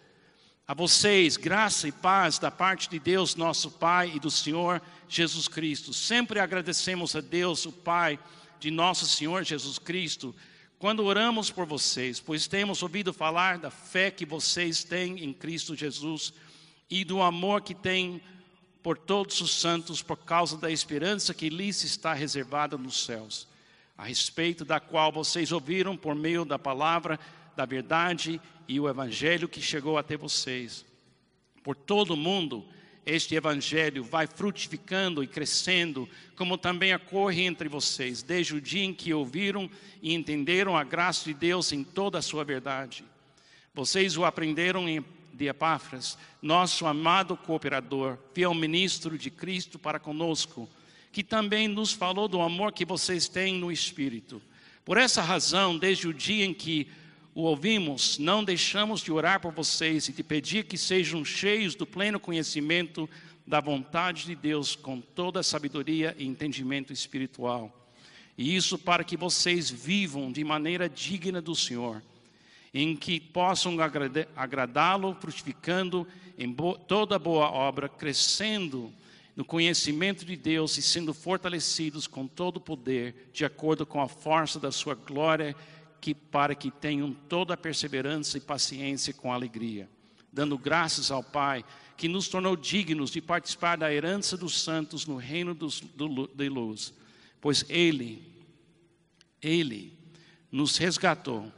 a 0.67 0.75
vocês, 0.75 1.37
graça 1.37 1.87
e 1.87 1.93
paz 1.93 2.41
da 2.41 2.51
parte 2.51 2.91
de 2.91 2.99
Deus, 2.99 3.37
nosso 3.37 3.71
Pai, 3.71 4.11
e 4.13 4.19
do 4.19 4.29
Senhor 4.29 4.83
Jesus 5.09 5.47
Cristo. 5.47 5.95
Sempre 5.95 6.41
agradecemos 6.41 7.15
a 7.15 7.21
Deus, 7.21 7.65
o 7.65 7.71
Pai 7.71 8.19
de 8.59 8.73
nosso 8.73 9.07
Senhor 9.07 9.45
Jesus 9.45 9.79
Cristo, 9.79 10.35
quando 10.81 11.05
oramos 11.05 11.49
por 11.49 11.65
vocês, 11.65 12.19
pois 12.19 12.49
temos 12.49 12.83
ouvido 12.83 13.13
falar 13.13 13.57
da 13.57 13.71
fé 13.71 14.11
que 14.11 14.27
vocês 14.27 14.83
têm 14.83 15.23
em 15.23 15.33
Cristo 15.33 15.77
Jesus 15.77 16.33
e 16.91 17.05
do 17.05 17.23
amor 17.23 17.63
que 17.63 17.73
têm 17.73 18.21
por 18.83 18.97
todos 18.97 19.41
os 19.41 19.55
santos 19.55 20.03
por 20.03 20.17
causa 20.17 20.57
da 20.57 20.71
esperança 20.71 21.35
que 21.35 21.49
lhes 21.49 21.83
está 21.85 22.15
reservada 22.15 22.79
nos 22.79 23.05
céus, 23.05 23.47
a 23.97 24.05
respeito 24.05 24.65
da 24.65 24.81
qual 24.81 25.13
vocês 25.13 25.53
ouviram 25.53 25.97
por 25.97 26.15
meio 26.15 26.45
da 26.45 26.59
palavra 26.59 27.19
da 27.55 27.67
verdade 27.67 28.41
e 28.67 28.81
o 28.81 28.89
evangelho 28.89 29.49
que 29.49 29.61
chegou 29.61 29.99
até 29.99 30.17
vocês. 30.17 30.85
Por 31.63 31.77
todo 31.77 32.13
o 32.13 32.17
mundo, 32.17 32.65
este 33.05 33.35
evangelho 33.35 34.03
vai 34.03 34.27
frutificando 34.27 35.23
e 35.23 35.27
crescendo, 35.27 36.09
como 36.37 36.57
também 36.57 36.95
ocorre 36.95 37.43
entre 37.43 37.69
vocês, 37.69 38.23
desde 38.23 38.55
o 38.55 38.61
dia 38.61 38.85
em 38.85 38.95
que 38.95 39.13
ouviram 39.13 39.69
e 40.01 40.15
entenderam 40.15 40.77
a 40.77 40.85
graça 40.85 41.25
de 41.25 41.35
Deus 41.35 41.73
em 41.73 41.85
toda 41.85 42.19
a 42.19 42.23
sua 42.23 42.45
verdade. 42.45 43.05
Vocês 43.75 44.17
o 44.17 44.25
aprenderam 44.25 44.89
de 45.33 45.47
Epáfras, 45.47 46.19
nosso 46.41 46.87
amado 46.87 47.37
cooperador, 47.37 48.19
fiel 48.35 48.55
ministro 48.55 49.19
de 49.19 49.31
Cristo 49.31 49.79
para 49.79 49.99
conosco, 49.99 50.69
que 51.13 51.23
também 51.23 51.67
nos 51.67 51.93
falou 51.93 52.29
do 52.29 52.41
amor 52.41 52.73
que 52.73 52.85
vocês 52.85 53.29
têm 53.29 53.55
no 53.55 53.71
Espírito. 53.71 54.41
Por 54.85 54.97
essa 54.97 55.23
razão, 55.23 55.79
desde 55.79 56.09
o 56.09 56.15
dia 56.15 56.45
em 56.45 56.55
que 56.55 56.89
o 57.35 57.43
ouvimos, 57.43 58.19
não 58.19 58.43
deixamos 58.43 59.03
de 59.03 59.13
orar 59.13 59.41
por 59.41 59.53
vocês 59.53 60.09
e 60.09 60.13
de 60.13 60.23
pedir 60.23 60.65
que 60.65 60.77
sejam 60.77 61.25
cheios 61.25 61.75
do 61.75 61.87
pleno 61.87 62.19
conhecimento 62.19 63.09
da 63.47 63.61
vontade 63.61 64.27
de 64.27 64.35
Deus 64.35 64.75
com 64.77 65.01
toda 65.01 65.41
a 65.41 65.45
sabedoria 65.45 66.15
e 66.19 66.27
entendimento 66.27 66.93
espiritual. 66.93 67.77
E 68.37 68.57
isso 68.57 68.79
para 68.79 69.05
que 69.05 69.17
vocês 69.17 69.71
vivam 69.71 70.33
de 70.33 70.43
maneira 70.45 70.89
digna 70.89 71.41
do 71.41 71.55
Senhor, 71.55 72.03
em 72.73 72.95
que 72.95 73.19
possam 73.19 73.77
agradá-lo, 74.37 75.17
frutificando 75.21 76.07
em 76.39 76.55
toda 76.87 77.19
boa 77.19 77.51
obra, 77.51 77.89
crescendo 77.89 78.93
no 79.35 79.45
conhecimento 79.45 80.25
de 80.25 80.37
Deus 80.37 80.77
e 80.79 80.83
sendo 80.83 81.13
fortalecidos 81.13 82.07
com 82.07 82.27
todo 82.27 82.59
o 82.59 82.61
poder, 82.61 83.31
de 83.33 83.45
acordo 83.45 83.85
com 83.85 84.01
a 84.01 84.09
força 84.09 84.61
da 84.61 84.71
sua 84.71 84.95
glória 84.95 85.57
que, 86.01 86.15
para 86.15 86.55
que 86.55 86.71
tenham 86.71 87.13
toda 87.13 87.55
a 87.55 87.57
perseverança 87.57 88.39
e 88.39 88.41
paciência 88.41 89.13
com 89.13 89.33
alegria, 89.33 89.89
dando 90.33 90.57
graças 90.57 91.11
ao 91.11 91.23
Pai, 91.23 91.65
que 91.97 92.09
nos 92.09 92.29
tornou 92.29 92.57
dignos 92.57 93.11
de 93.11 93.21
participar 93.21 93.77
da 93.77 93.93
herança 93.93 94.37
dos 94.37 94.61
santos 94.61 95.07
no 95.07 95.17
reino 95.17 95.55
dos, 95.55 95.81
do, 95.81 96.27
de 96.29 96.49
luz, 96.49 96.95
pois 97.41 97.65
Ele, 97.69 98.23
Ele 99.43 99.99
nos 100.51 100.79
resgatou 100.79 101.53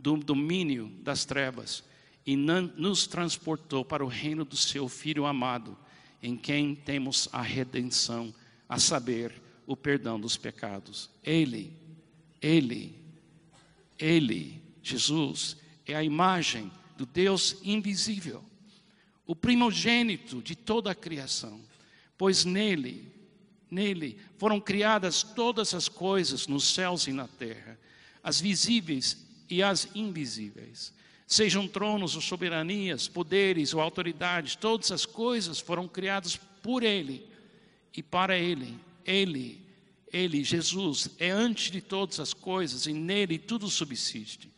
do 0.00 0.16
domínio 0.16 0.92
das 1.02 1.24
trevas 1.24 1.84
e 2.26 2.36
nos 2.36 3.06
transportou 3.06 3.84
para 3.84 4.04
o 4.04 4.08
reino 4.08 4.44
do 4.44 4.56
Seu 4.56 4.88
Filho 4.88 5.26
amado, 5.26 5.76
em 6.22 6.36
quem 6.36 6.74
temos 6.74 7.28
a 7.32 7.42
redenção, 7.42 8.34
a 8.68 8.78
saber, 8.78 9.40
o 9.66 9.76
perdão 9.76 10.18
dos 10.18 10.36
pecados. 10.36 11.08
Ele, 11.22 11.72
Ele 12.42 13.00
ele, 14.00 14.62
Jesus, 14.82 15.58
é 15.86 15.94
a 15.94 16.02
imagem 16.02 16.72
do 16.96 17.04
Deus 17.04 17.56
invisível, 17.62 18.42
o 19.26 19.36
primogênito 19.36 20.40
de 20.42 20.56
toda 20.56 20.90
a 20.90 20.94
criação, 20.94 21.60
pois 22.16 22.44
nele, 22.44 23.12
nele 23.70 24.18
foram 24.38 24.58
criadas 24.58 25.22
todas 25.22 25.74
as 25.74 25.88
coisas 25.88 26.46
nos 26.46 26.64
céus 26.64 27.06
e 27.06 27.12
na 27.12 27.28
terra, 27.28 27.78
as 28.22 28.40
visíveis 28.40 29.26
e 29.50 29.62
as 29.62 29.88
invisíveis. 29.94 30.92
Sejam 31.26 31.66
tronos 31.66 32.14
ou 32.14 32.22
soberanias, 32.22 33.08
poderes 33.08 33.74
ou 33.74 33.80
autoridades, 33.80 34.56
todas 34.56 34.90
as 34.90 35.04
coisas 35.04 35.60
foram 35.60 35.86
criadas 35.86 36.36
por 36.62 36.82
Ele 36.82 37.26
e 37.96 38.02
para 38.02 38.38
Ele. 38.38 38.78
Ele 39.04 39.60
ele, 40.12 40.42
Jesus, 40.42 41.08
é 41.18 41.30
antes 41.30 41.70
de 41.70 41.80
todas 41.80 42.18
as 42.18 42.34
coisas 42.34 42.86
e 42.86 42.92
nele 42.92 43.38
tudo 43.38 43.68
subsiste. 43.68 44.50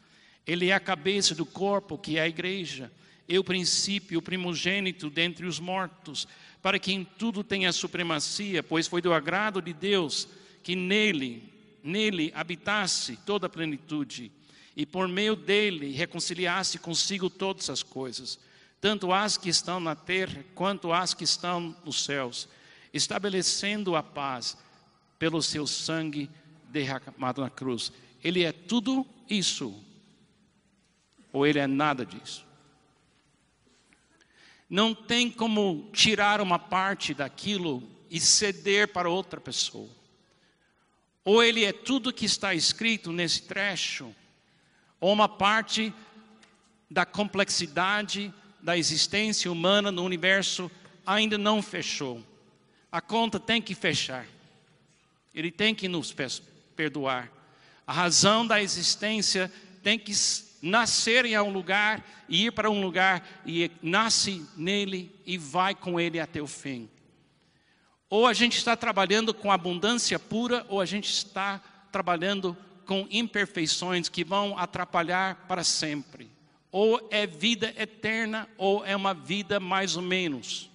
Ele 0.47 0.69
é 0.69 0.73
a 0.73 0.81
cabeça 0.81 1.35
do 1.35 1.45
corpo, 1.45 1.99
que 1.99 2.17
é 2.17 2.23
a 2.23 2.29
igreja, 2.29 2.91
é 3.29 3.39
o 3.39 3.45
princípio, 3.45 4.19
o 4.19 4.23
primogênito 4.23 5.11
dentre 5.11 5.47
os 5.47 5.61
mortos, 5.61 6.27
para 6.63 6.79
que 6.79 6.93
em 6.93 7.05
tudo 7.05 7.45
tenha 7.45 7.73
supremacia, 7.73 8.63
pois 8.63 8.87
foi 8.87 9.03
do 9.03 9.13
agrado 9.13 9.61
de 9.61 9.73
Deus 9.73 10.27
que 10.63 10.75
nele, 10.75 11.43
nele 11.83 12.33
habitasse 12.35 13.17
toda 13.27 13.47
a 13.47 13.51
plenitude 13.51 14.33
e 14.77 14.87
por 14.87 15.07
meio 15.09 15.37
dele 15.37 15.93
reconciliasse 15.93 16.79
consigo 16.79 17.29
todas 17.29 17.69
as 17.69 17.83
coisas, 17.83 18.39
tanto 18.81 19.13
as 19.13 19.37
que 19.37 19.49
estão 19.49 19.79
na 19.79 19.95
terra 19.95 20.45
quanto 20.55 20.93
as 20.93 21.15
que 21.15 21.25
estão 21.25 21.77
nos 21.85 22.05
céus, 22.05 22.49
estabelecendo 22.93 23.95
a 23.95 24.03
paz 24.03 24.57
pelo 25.19 25.43
seu 25.43 25.67
sangue 25.67 26.29
derramado 26.69 27.41
na 27.41 27.51
cruz. 27.51 27.93
Ele 28.25 28.43
é 28.43 28.53
tudo 28.53 29.07
isso. 29.29 29.75
ou 31.33 31.47
ele 31.47 31.59
é 31.59 31.67
nada 31.67 32.05
disso. 32.05 32.45
Não 34.69 34.95
tem 34.95 35.31
como 35.31 35.89
tirar 35.93 36.41
uma 36.41 36.59
parte 36.59 37.15
daquilo 37.15 37.83
e 38.11 38.21
ceder 38.21 38.89
para 38.89 39.09
outra 39.09 39.41
pessoa. 39.41 39.89
Ou 41.25 41.43
ele 41.43 41.65
é 41.65 41.73
tudo 41.73 42.13
que 42.13 42.27
está 42.27 42.55
escrito 42.55 43.13
nesse 43.13 43.43
trecho, 43.43 44.15
ou 45.03 45.13
uma 45.13 45.29
parte 45.29 45.93
da 46.89 47.05
complexidade 47.05 48.33
da 48.63 48.79
existência 48.79 49.51
humana 49.51 49.91
no 49.91 50.05
universo 50.05 50.71
ainda 51.05 51.37
não 51.37 51.61
fechou. 51.61 52.23
A 52.91 53.01
conta 53.01 53.41
tem 53.41 53.61
que 53.61 53.75
fechar. 53.75 54.25
Ele 55.35 55.51
tem 55.51 55.75
que 55.75 55.89
nos 55.89 56.15
perdoar. 56.77 57.29
A 57.85 57.93
razão 57.93 58.47
da 58.47 58.63
existência 58.63 59.53
tem 59.83 59.99
que 59.99 60.13
nascer 60.63 61.25
em 61.25 61.37
um 61.37 61.53
lugar 61.53 62.07
e 62.29 62.47
ir 62.47 62.53
para 62.53 62.71
um 62.71 62.81
lugar 62.81 63.27
e 63.45 63.73
nasce 63.83 64.47
nele 64.57 65.13
e 65.27 65.37
vai 65.37 65.75
com 65.75 65.99
ele 65.99 66.21
até 66.21 66.41
o 66.41 66.47
fim. 66.47 66.89
Ou 68.09 68.25
a 68.25 68.33
gente 68.33 68.57
está 68.57 68.77
trabalhando 68.77 69.35
com 69.35 69.51
abundância 69.51 70.17
pura, 70.17 70.65
ou 70.69 70.81
a 70.81 70.87
gente 70.87 71.11
está 71.11 71.61
trabalhando 71.91 72.55
com 72.55 72.72
imperfeições 73.11 74.09
que 74.09 74.25
vão 74.25 74.57
atrapalhar 74.59 75.47
para 75.47 75.65
sempre. 75.65 76.31
Ou 76.71 77.09
é 77.11 77.27
vida 77.27 77.75
eterna, 77.77 78.49
ou 78.57 78.85
é 78.85 78.97
uma 78.97 79.13
vida 79.13 79.61
mais 79.61 79.97
ou 79.97 80.03
menos. 80.03 80.71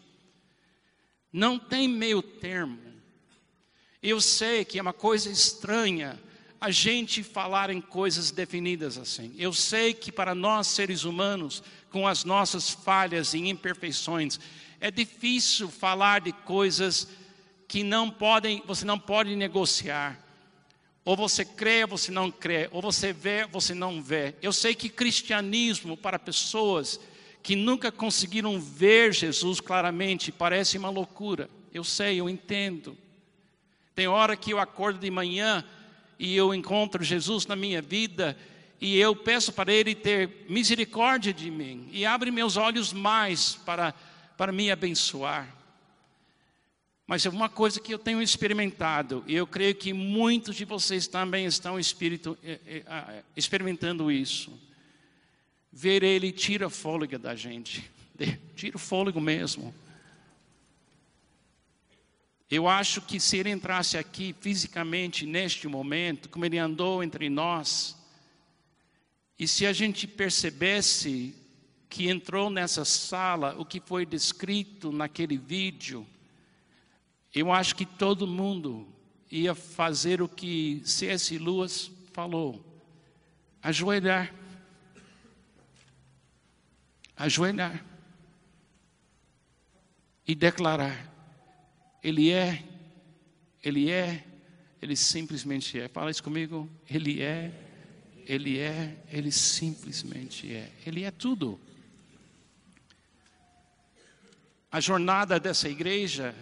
Não 1.31 1.57
tem 1.57 1.87
meio 1.87 2.21
termo. 2.21 2.79
Eu 4.01 4.21
sei 4.21 4.63
que 4.63 4.79
é 4.79 4.81
uma 4.81 4.93
coisa 4.93 5.29
estranha 5.29 6.19
a 6.59 6.71
gente 6.71 7.21
falar 7.23 7.69
em 7.69 7.81
coisas 7.81 8.31
definidas 8.31 8.97
assim. 8.97 9.33
Eu 9.37 9.53
sei 9.53 9.93
que 9.93 10.11
para 10.11 10.33
nós 10.33 10.67
seres 10.67 11.03
humanos, 11.03 11.63
com 11.91 12.07
as 12.07 12.23
nossas 12.23 12.69
falhas 12.69 13.33
e 13.33 13.39
imperfeições, 13.49 14.39
é 14.79 14.89
difícil 14.89 15.69
falar 15.69 16.21
de 16.21 16.31
coisas 16.31 17.07
que 17.67 17.83
não 17.83 18.09
podem, 18.09 18.63
você 18.65 18.85
não 18.85 18.97
pode 18.97 19.35
negociar. 19.35 20.17
Ou 21.07 21.15
você 21.15 21.45
crê, 21.45 21.83
ou 21.83 21.87
você 21.87 22.11
não 22.11 22.29
crê, 22.29 22.67
ou 22.69 22.81
você 22.81 23.13
vê, 23.13 23.43
ou 23.43 23.61
você 23.61 23.73
não 23.73 24.03
vê. 24.03 24.35
Eu 24.41 24.51
sei 24.51 24.75
que 24.75 24.89
cristianismo 24.89 25.95
para 25.95 26.19
pessoas 26.19 26.99
que 27.41 27.55
nunca 27.55 27.89
conseguiram 27.89 28.59
ver 28.59 29.13
Jesus 29.13 29.61
claramente 29.61 30.33
parece 30.33 30.77
uma 30.77 30.89
loucura. 30.89 31.49
Eu 31.73 31.85
sei, 31.85 32.19
eu 32.19 32.29
entendo. 32.29 32.97
Tem 33.95 34.05
hora 34.05 34.35
que 34.35 34.51
eu 34.51 34.59
acordo 34.59 34.99
de 34.99 35.09
manhã 35.09 35.63
e 36.19 36.35
eu 36.35 36.53
encontro 36.53 37.01
Jesus 37.01 37.45
na 37.45 37.55
minha 37.55 37.81
vida 37.81 38.37
e 38.81 38.99
eu 38.99 39.15
peço 39.15 39.53
para 39.53 39.71
Ele 39.71 39.95
ter 39.95 40.45
misericórdia 40.49 41.33
de 41.33 41.49
mim 41.49 41.87
e 41.89 42.05
abre 42.05 42.31
meus 42.31 42.57
olhos 42.57 42.91
mais 42.91 43.55
para, 43.55 43.93
para 44.35 44.51
me 44.51 44.69
abençoar. 44.69 45.56
Mas 47.07 47.25
é 47.25 47.29
uma 47.29 47.47
coisa 47.47 47.79
que 47.79 47.93
eu 47.93 47.97
tenho 47.97 48.21
experimentado, 48.21 49.23
e 49.25 49.33
eu 49.33 49.47
creio 49.47 49.73
que 49.73 49.93
muitos 49.93 50.57
de 50.57 50.65
vocês 50.65 51.07
também 51.07 51.45
estão 51.45 51.79
espírito, 51.79 52.37
eh, 52.43 52.59
eh, 52.85 53.23
experimentando 53.33 54.11
isso. 54.11 54.51
Ver 55.71 56.03
Ele 56.03 56.33
tira 56.33 56.69
fôlego 56.69 57.17
da 57.17 57.33
gente, 57.33 57.89
tira 58.57 58.75
o 58.75 58.79
fôlego 58.79 59.21
mesmo. 59.21 59.73
Eu 62.51 62.67
acho 62.67 63.01
que 63.01 63.19
se 63.19 63.37
ele 63.37 63.51
entrasse 63.51 63.97
aqui 63.97 64.35
fisicamente 64.41 65.25
neste 65.25 65.67
momento, 65.67 66.27
como 66.29 66.45
ele 66.45 66.57
andou 66.57 67.01
entre 67.01 67.29
nós, 67.29 67.97
e 69.39 69.47
se 69.47 69.65
a 69.65 69.71
gente 69.71 70.07
percebesse 70.07 71.33
que 71.89 72.09
entrou 72.09 72.49
nessa 72.49 72.83
sala 72.83 73.55
o 73.57 73.65
que 73.65 73.79
foi 73.79 74.05
descrito 74.05 74.91
naquele 74.91 75.37
vídeo, 75.37 76.05
eu 77.33 77.51
acho 77.51 77.75
que 77.75 77.85
todo 77.85 78.25
mundo 78.25 78.87
ia 79.31 79.53
fazer 79.53 80.21
o 80.21 80.29
que 80.29 80.81
C.S. 80.85 81.37
Lewis 81.37 81.91
falou: 82.13 82.63
ajoelhar. 83.61 84.33
Ajoelhar. 87.15 87.83
E 90.25 90.35
declarar: 90.35 91.13
Ele 92.03 92.31
é, 92.31 92.63
Ele 93.63 93.89
é, 93.91 94.23
Ele 94.81 94.95
simplesmente 94.95 95.79
é. 95.79 95.87
Fala 95.87 96.11
isso 96.11 96.23
comigo. 96.23 96.69
Ele 96.89 97.21
é, 97.21 97.51
Ele 98.25 98.59
é, 98.59 98.97
Ele 99.09 99.31
simplesmente 99.31 100.53
é. 100.53 100.71
Ele 100.85 101.03
é 101.03 101.11
tudo. 101.11 101.59
A 104.71 104.79
jornada 104.79 105.39
dessa 105.39 105.69
igreja 105.69 106.35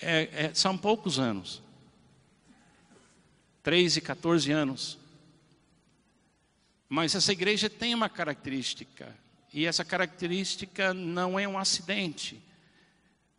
é, 0.00 0.46
é, 0.46 0.54
são 0.54 0.76
poucos 0.76 1.18
anos 1.18 1.62
13 3.62 3.98
e 3.98 4.02
14 4.02 4.50
anos. 4.52 4.98
Mas 6.88 7.14
essa 7.14 7.32
igreja 7.32 7.70
tem 7.70 7.94
uma 7.94 8.08
característica, 8.08 9.16
e 9.52 9.66
essa 9.66 9.84
característica 9.84 10.92
não 10.92 11.38
é 11.38 11.46
um 11.46 11.58
acidente. 11.58 12.42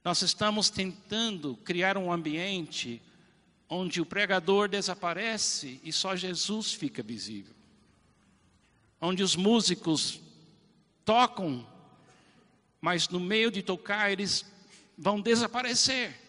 Nós 0.03 0.21
estamos 0.21 0.69
tentando 0.69 1.55
criar 1.57 1.97
um 1.97 2.11
ambiente 2.11 3.01
onde 3.69 4.01
o 4.01 4.05
pregador 4.05 4.67
desaparece 4.67 5.79
e 5.83 5.91
só 5.91 6.15
Jesus 6.15 6.73
fica 6.73 7.03
visível. 7.03 7.53
Onde 8.99 9.23
os 9.23 9.35
músicos 9.35 10.19
tocam, 11.05 11.67
mas 12.79 13.07
no 13.09 13.19
meio 13.19 13.51
de 13.51 13.61
tocar 13.61 14.11
eles 14.11 14.45
vão 14.97 15.21
desaparecer. 15.21 16.20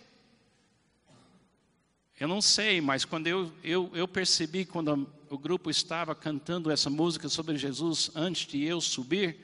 Eu 2.19 2.29
não 2.29 2.41
sei, 2.41 2.81
mas 2.81 3.05
quando 3.05 3.27
eu, 3.27 3.53
eu, 3.65 3.91
eu 3.95 4.07
percebi, 4.07 4.65
quando 4.65 5.11
o 5.29 5.39
grupo 5.39 5.71
estava 5.71 6.15
cantando 6.15 6.71
essa 6.71 6.91
música 6.91 7.29
sobre 7.29 7.57
Jesus 7.57 8.11
antes 8.15 8.47
de 8.47 8.63
eu 8.63 8.81
subir, 8.81 9.37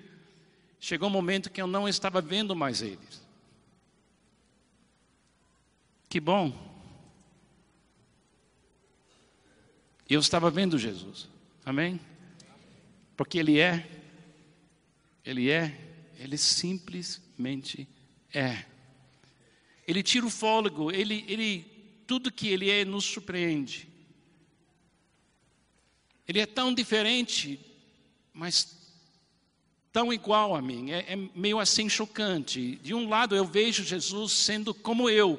chegou 0.79 1.09
um 1.09 1.13
momento 1.13 1.51
que 1.51 1.61
eu 1.61 1.67
não 1.67 1.89
estava 1.89 2.21
vendo 2.21 2.55
mais 2.55 2.83
eles. 2.83 3.27
Que 6.09 6.21
bom. 6.21 6.53
Eu 10.09 10.21
estava 10.21 10.51
vendo 10.51 10.79
Jesus. 10.79 11.29
Amém? 11.65 12.01
Porque 13.17 13.39
Ele 13.39 13.59
é, 13.59 13.87
Ele 15.25 15.51
é, 15.51 15.79
Ele 16.17 16.39
simplesmente 16.39 17.87
é. 18.33 18.65
Ele 19.87 20.03
tira 20.03 20.25
o 20.25 20.31
fôlego, 20.31 20.91
Ele, 20.91 21.25
Ele 21.29 21.78
tudo 22.09 22.33
que 22.33 22.49
Ele 22.49 22.71
é 22.71 22.87
nos 22.87 23.05
surpreende. 23.05 23.87
Ele 26.27 26.41
é 26.41 26.47
tão 26.47 26.73
diferente, 26.73 27.61
mas 28.33 28.77
tão 29.93 30.11
igual 30.11 30.57
a 30.57 30.63
mim. 30.63 30.91
É, 30.91 31.13
é, 31.13 31.17
meio 31.35 31.59
assim 31.59 31.87
chocante. 31.87 32.77
De 32.77 32.95
um 32.95 33.09
lado, 33.09 33.37
eu 33.37 33.45
vejo 33.45 33.85
Jesus 33.85 34.33
sendo 34.33 34.73
como 34.73 35.11
eu. 35.11 35.39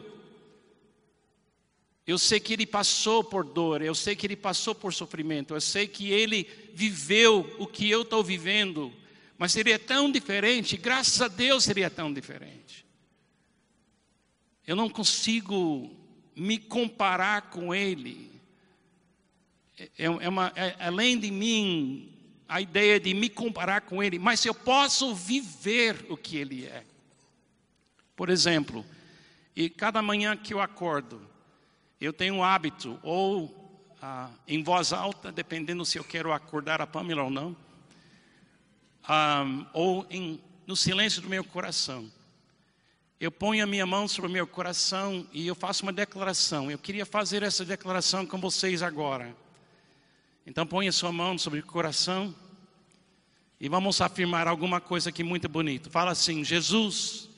Eu 2.06 2.20
sei 2.20 2.40
que 2.40 2.54
ele 2.54 2.66
passou 2.66 3.24
por 3.24 3.44
dor, 3.44 3.82
eu 3.82 3.94
sei 3.94 4.16
que 4.16 4.26
ele 4.26 4.36
passou 4.36 4.74
por 4.74 4.94
sofrimento, 4.94 5.54
eu 5.54 5.62
sei 5.62 5.88
que 5.88 6.12
ele 6.12 6.48
viveu 6.74 7.56
o 7.60 7.68
que 7.68 7.88
eu 7.88 8.02
estou 8.02 8.24
vivendo, 8.24 8.92
mas 9.38 9.56
ele 9.56 9.72
é 9.72 9.78
tão 9.78 10.12
diferente, 10.12 10.76
graças 10.76 11.22
a 11.22 11.28
Deus 11.28 11.68
ele 11.68 11.84
é 11.84 11.90
tão 11.90 12.12
diferente. 12.12 12.84
Eu 14.66 14.76
não 14.76 14.90
consigo 14.90 15.99
me 16.39 16.58
comparar 16.58 17.43
com 17.49 17.75
Ele. 17.75 18.32
É, 19.78 20.06
é 20.06 20.30
uma, 20.30 20.52
é, 20.56 20.75
além 20.80 21.19
de 21.19 21.30
mim, 21.30 22.12
a 22.47 22.62
ideia 22.62 22.99
de 22.99 23.13
me 23.13 23.30
comparar 23.30 23.82
com 23.82 24.02
Ele, 24.02 24.17
mas 24.17 24.45
eu 24.45 24.54
posso 24.54 25.13
viver 25.13 26.06
o 26.10 26.15
que 26.15 26.38
Ele 26.38 26.65
é. 26.65 26.84
Por 28.15 28.30
exemplo, 28.30 28.86
e 29.56 29.69
cada 29.69 30.02
manhã 30.02 30.36
que 30.36 30.54
eu 30.54 30.62
acordo, 30.62 31.21
eu 31.99 32.13
tenho 32.13 32.36
um 32.36 32.43
hábito, 32.43 32.97
ou 33.04 33.86
ah, 34.02 34.30
em 34.47 34.63
voz 34.63 34.93
alta, 34.93 35.32
dependendo 35.32 35.86
se 35.86 35.97
eu 35.97 36.04
quero 36.04 36.32
acordar 36.32 36.82
a 36.82 36.88
Pamela 36.88 37.23
ou 37.23 37.30
não, 37.30 37.56
ah, 39.04 39.43
ou 39.73 40.08
em, 40.10 40.41
no 40.65 40.75
silêncio 40.75 41.21
do 41.21 41.30
meu 41.30 41.43
coração 41.43 42.10
eu 43.20 43.30
ponho 43.30 43.62
a 43.62 43.68
minha 43.68 43.86
mão 43.86 44.08
sobre 44.08 44.30
o 44.30 44.34
meu 44.34 44.48
coração 44.48 45.28
e 45.34 45.46
eu 45.46 45.54
faço 45.54 45.84
uma 45.84 45.92
declaração. 45.92 46.72
Eu 46.72 46.80
queria 46.80 47.06
fazer 47.06 47.44
essa 47.44 47.66
declaração 47.66 48.26
com 48.26 48.40
vocês 48.40 48.82
agora. 48.82 49.36
Então 50.48 50.66
põe 50.66 50.88
a 50.88 50.92
sua 50.92 51.12
mão 51.12 51.38
sobre 51.38 51.60
o 51.60 51.66
coração 51.66 52.34
e 53.60 53.68
vamos 53.68 54.00
afirmar 54.00 54.48
alguma 54.48 54.80
coisa 54.80 55.10
aqui 55.10 55.22
muito 55.22 55.50
bonito. 55.50 55.90
Fala 55.90 56.12
assim: 56.12 56.46
Jesus, 56.46 57.30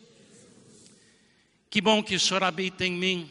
que 1.68 1.82
bom 1.82 2.04
que 2.04 2.14
o 2.14 2.20
Senhor 2.20 2.44
habita 2.44 2.86
em 2.86 2.94
mim. 2.94 3.30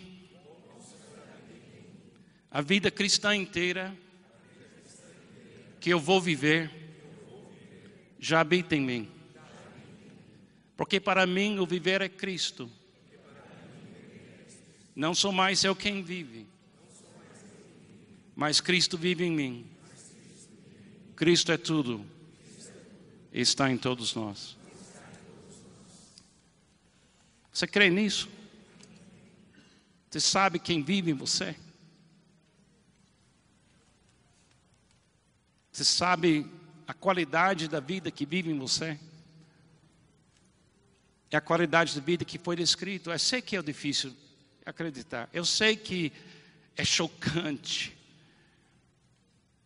A 2.51 2.61
vida 2.61 2.91
cristã 2.91 3.35
inteira 3.37 3.97
que 5.79 5.91
eu 5.91 6.01
vou 6.01 6.21
viver 6.21 6.69
já 8.19 8.41
habita 8.41 8.75
em 8.75 8.81
mim. 8.81 9.20
Porque 10.81 10.99
para 10.99 11.27
mim 11.27 11.59
o 11.59 11.67
viver 11.67 12.01
é 12.01 12.09
Cristo. 12.09 12.71
Não 14.97 15.15
sou 15.15 15.31
mais 15.31 15.63
eu 15.63 15.77
quem 15.77 16.03
vive, 16.03 16.47
mas 18.35 18.63
Cristo 18.63 18.97
vive 18.97 19.23
em 19.23 19.31
mim. 19.31 19.71
Cristo 21.15 21.53
é 21.53 21.59
tudo, 21.59 22.03
está 23.31 23.71
em 23.71 23.77
todos 23.77 24.15
nós. 24.15 24.57
Você 27.53 27.67
crê 27.67 27.91
nisso? 27.91 28.27
Você 30.09 30.19
sabe 30.19 30.59
quem 30.59 30.83
vive 30.83 31.11
em 31.11 31.15
você? 31.15 31.55
Você 35.71 35.85
sabe 35.85 36.51
a 36.87 36.95
qualidade 36.95 37.69
da 37.69 37.81
vida 37.81 38.11
que 38.11 38.25
vive 38.25 38.51
em 38.51 38.59
você? 38.59 38.99
É 41.31 41.37
a 41.37 41.41
qualidade 41.41 41.95
da 41.95 42.05
vida 42.05 42.25
que 42.25 42.39
foi 42.39 42.57
descrito. 42.57 43.11
Eu 43.11 43.19
sei 43.19 43.41
que 43.41 43.57
é 43.57 43.63
difícil 43.63 44.13
acreditar. 44.67 45.29
Eu 45.33 45.45
sei 45.45 45.77
que 45.77 46.13
é 46.77 46.85
chocante. 46.85 47.97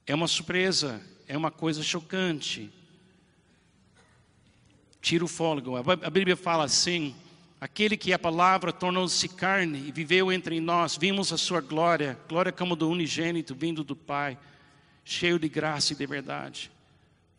É 0.06 0.14
uma 0.14 0.28
surpresa, 0.28 1.00
é 1.26 1.36
uma 1.36 1.50
coisa 1.50 1.82
chocante. 1.82 2.70
Tira 5.00 5.24
o 5.24 5.28
fôlego. 5.28 5.76
A 5.76 6.10
Bíblia 6.10 6.36
fala 6.36 6.64
assim: 6.64 7.14
aquele 7.58 7.96
que 7.96 8.12
a 8.12 8.18
palavra 8.18 8.70
tornou-se 8.70 9.26
carne 9.28 9.88
e 9.88 9.92
viveu 9.92 10.30
entre 10.30 10.60
nós, 10.60 10.98
vimos 10.98 11.32
a 11.32 11.38
sua 11.38 11.62
glória, 11.62 12.18
glória 12.28 12.52
como 12.52 12.76
do 12.76 12.90
unigênito 12.90 13.54
vindo 13.54 13.82
do 13.82 13.96
Pai, 13.96 14.36
cheio 15.02 15.38
de 15.38 15.48
graça 15.48 15.94
e 15.94 15.96
de 15.96 16.06
verdade. 16.06 16.70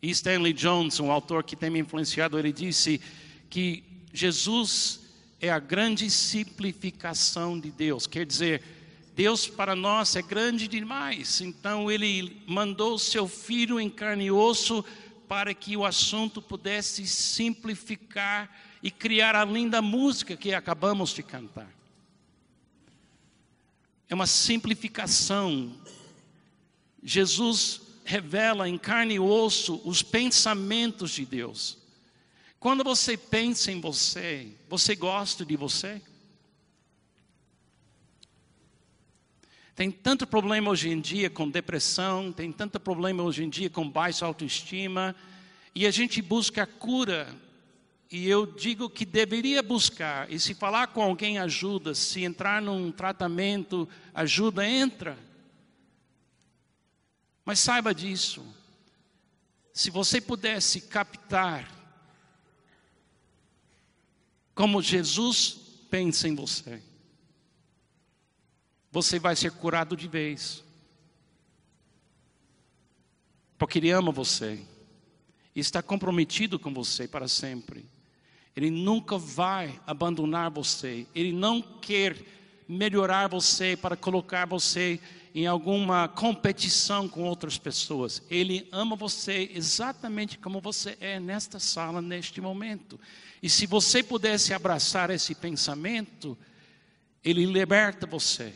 E 0.02 0.10
Stanley 0.10 0.52
Jones, 0.52 0.98
um 0.98 1.12
autor 1.12 1.44
que 1.44 1.54
tem 1.54 1.70
me 1.70 1.78
influenciado, 1.78 2.38
ele 2.38 2.52
disse 2.52 3.00
que 3.48 3.84
Jesus 4.16 5.00
é 5.38 5.50
a 5.50 5.58
grande 5.58 6.10
simplificação 6.10 7.60
de 7.60 7.70
Deus. 7.70 8.06
Quer 8.06 8.24
dizer, 8.24 8.62
Deus 9.14 9.46
para 9.46 9.76
nós 9.76 10.16
é 10.16 10.22
grande 10.22 10.66
demais. 10.66 11.42
Então 11.42 11.90
ele 11.90 12.42
mandou 12.46 12.94
o 12.94 12.98
seu 12.98 13.28
filho 13.28 13.78
em 13.78 13.90
carne 13.90 14.24
e 14.24 14.30
osso 14.30 14.82
para 15.28 15.52
que 15.52 15.76
o 15.76 15.84
assunto 15.84 16.40
pudesse 16.40 17.06
simplificar 17.06 18.50
e 18.82 18.90
criar 18.90 19.36
a 19.36 19.44
linda 19.44 19.82
música 19.82 20.34
que 20.34 20.54
acabamos 20.54 21.10
de 21.10 21.22
cantar. 21.22 21.70
É 24.08 24.14
uma 24.14 24.26
simplificação. 24.26 25.74
Jesus 27.02 27.82
revela 28.02 28.66
em 28.66 28.78
carne 28.78 29.16
e 29.16 29.20
osso 29.20 29.82
os 29.84 30.02
pensamentos 30.02 31.10
de 31.10 31.26
Deus. 31.26 31.84
Quando 32.66 32.82
você 32.82 33.16
pensa 33.16 33.70
em 33.70 33.80
você, 33.80 34.52
você 34.68 34.96
gosta 34.96 35.44
de 35.46 35.56
você? 35.56 36.02
Tem 39.76 39.88
tanto 39.88 40.26
problema 40.26 40.68
hoje 40.68 40.88
em 40.88 41.00
dia 41.00 41.30
com 41.30 41.48
depressão, 41.48 42.32
tem 42.32 42.50
tanto 42.50 42.80
problema 42.80 43.22
hoje 43.22 43.44
em 43.44 43.48
dia 43.48 43.70
com 43.70 43.88
baixa 43.88 44.26
autoestima, 44.26 45.14
e 45.76 45.86
a 45.86 45.92
gente 45.92 46.20
busca 46.20 46.64
a 46.64 46.66
cura. 46.66 47.32
E 48.10 48.28
eu 48.28 48.44
digo 48.44 48.90
que 48.90 49.04
deveria 49.04 49.62
buscar, 49.62 50.28
e 50.28 50.40
se 50.40 50.52
falar 50.52 50.88
com 50.88 51.00
alguém 51.00 51.38
ajuda, 51.38 51.94
se 51.94 52.24
entrar 52.24 52.60
num 52.60 52.90
tratamento, 52.90 53.88
ajuda, 54.12 54.68
entra. 54.68 55.16
Mas 57.44 57.60
saiba 57.60 57.94
disso. 57.94 58.44
Se 59.72 59.88
você 59.88 60.20
pudesse 60.20 60.80
captar 60.80 61.75
como 64.56 64.80
Jesus 64.80 65.58
pensa 65.90 66.26
em 66.26 66.34
você, 66.34 66.82
você 68.90 69.18
vai 69.18 69.36
ser 69.36 69.52
curado 69.52 69.94
de 69.94 70.08
vez. 70.08 70.64
Porque 73.58 73.78
Ele 73.78 73.90
ama 73.90 74.10
você 74.10 74.58
e 75.54 75.60
está 75.60 75.82
comprometido 75.82 76.58
com 76.58 76.72
você 76.72 77.06
para 77.06 77.28
sempre. 77.28 77.84
Ele 78.56 78.70
nunca 78.70 79.18
vai 79.18 79.78
abandonar 79.86 80.50
você. 80.50 81.06
Ele 81.14 81.32
não 81.32 81.60
quer 81.60 82.16
melhorar 82.66 83.28
você 83.28 83.76
para 83.76 83.94
colocar 83.94 84.46
você 84.46 84.98
em 85.34 85.46
alguma 85.46 86.08
competição 86.08 87.06
com 87.06 87.24
outras 87.24 87.58
pessoas. 87.58 88.22
Ele 88.30 88.66
ama 88.72 88.96
você 88.96 89.50
exatamente 89.54 90.38
como 90.38 90.62
você 90.62 90.96
é 90.98 91.20
nesta 91.20 91.58
sala, 91.58 92.00
neste 92.00 92.40
momento. 92.40 92.98
E 93.46 93.48
se 93.48 93.64
você 93.64 94.02
pudesse 94.02 94.52
abraçar 94.52 95.08
esse 95.08 95.32
pensamento, 95.32 96.36
ele 97.22 97.46
liberta 97.46 98.04
você. 98.04 98.52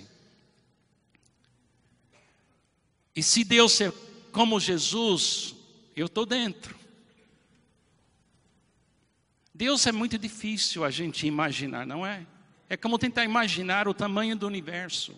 E 3.15 3.23
se 3.23 3.45
Deus 3.45 3.81
é 3.81 3.93
como 4.33 4.59
Jesus, 4.59 5.55
eu 5.95 6.07
estou 6.07 6.27
dentro. 6.27 6.77
Deus 9.55 9.87
é 9.87 9.93
muito 9.93 10.19
difícil 10.19 10.83
a 10.83 10.91
gente 10.91 11.25
imaginar, 11.25 11.87
não 11.87 12.05
é? 12.05 12.27
É 12.69 12.77
como 12.77 12.99
tentar 12.99 13.23
imaginar 13.23 13.87
o 13.87 13.95
tamanho 13.95 14.35
do 14.35 14.45
universo 14.45 15.15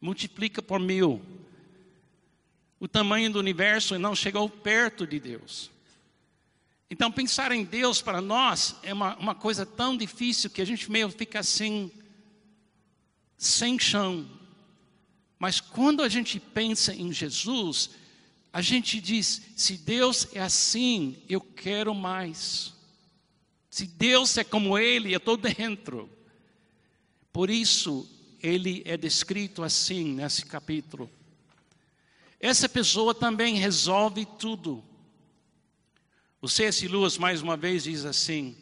multiplica 0.00 0.60
por 0.60 0.80
mil. 0.80 1.22
O 2.80 2.88
tamanho 2.88 3.30
do 3.30 3.38
universo 3.38 3.96
não 4.00 4.16
chegou 4.16 4.50
perto 4.50 5.06
de 5.06 5.20
Deus. 5.20 5.75
Então, 6.90 7.10
pensar 7.10 7.50
em 7.52 7.64
Deus 7.64 8.00
para 8.00 8.20
nós 8.20 8.76
é 8.82 8.92
uma, 8.92 9.16
uma 9.16 9.34
coisa 9.34 9.66
tão 9.66 9.96
difícil 9.96 10.50
que 10.50 10.62
a 10.62 10.64
gente 10.64 10.90
meio 10.90 11.10
fica 11.10 11.40
assim, 11.40 11.90
sem 13.36 13.78
chão. 13.78 14.28
Mas 15.38 15.60
quando 15.60 16.02
a 16.02 16.08
gente 16.08 16.38
pensa 16.38 16.94
em 16.94 17.12
Jesus, 17.12 17.90
a 18.52 18.62
gente 18.62 19.00
diz: 19.00 19.42
se 19.56 19.76
Deus 19.76 20.28
é 20.32 20.40
assim, 20.40 21.16
eu 21.28 21.40
quero 21.40 21.94
mais. 21.94 22.72
Se 23.68 23.86
Deus 23.86 24.38
é 24.38 24.44
como 24.44 24.78
Ele, 24.78 25.12
eu 25.12 25.18
estou 25.18 25.36
dentro. 25.36 26.08
Por 27.32 27.50
isso, 27.50 28.08
ele 28.40 28.82
é 28.86 28.96
descrito 28.96 29.62
assim 29.62 30.14
nesse 30.14 30.46
capítulo. 30.46 31.10
Essa 32.40 32.68
pessoa 32.68 33.14
também 33.14 33.56
resolve 33.56 34.26
tudo. 34.38 34.82
O 36.46 36.48
C.S. 36.48 36.86
Lewis, 36.86 37.18
mais 37.18 37.42
uma 37.42 37.56
vez, 37.56 37.82
diz 37.82 38.04
assim: 38.04 38.54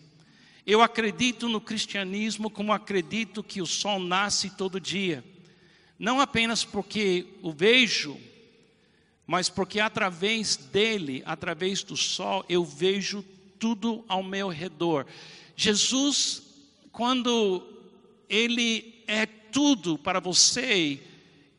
Eu 0.66 0.80
acredito 0.80 1.50
no 1.50 1.60
cristianismo 1.60 2.48
como 2.48 2.72
acredito 2.72 3.44
que 3.44 3.60
o 3.60 3.66
sol 3.66 3.98
nasce 3.98 4.48
todo 4.48 4.80
dia, 4.80 5.22
não 5.98 6.18
apenas 6.18 6.64
porque 6.64 7.26
o 7.42 7.52
vejo, 7.52 8.18
mas 9.26 9.50
porque 9.50 9.80
através 9.80 10.56
dele, 10.56 11.22
através 11.26 11.82
do 11.82 11.94
sol, 11.94 12.42
eu 12.48 12.64
vejo 12.64 13.22
tudo 13.58 14.02
ao 14.08 14.22
meu 14.22 14.48
redor. 14.48 15.04
Jesus, 15.54 16.42
quando 16.90 17.62
ele 18.30 19.04
é 19.06 19.26
tudo 19.26 19.98
para 19.98 20.20
você, 20.20 21.02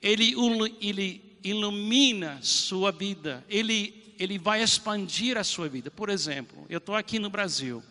ele, 0.01 0.33
ele 0.81 1.21
ilumina 1.43 2.39
sua 2.41 2.91
vida, 2.91 3.45
ele, 3.47 4.04
ele 4.19 4.37
vai 4.37 4.61
expandir 4.61 5.37
a 5.37 5.43
sua 5.43 5.67
vida. 5.67 5.89
Por 5.91 6.09
exemplo, 6.09 6.65
eu 6.69 6.77
estou 6.77 6.95
aqui 6.95 7.19
no 7.19 7.29
Brasil, 7.29 7.83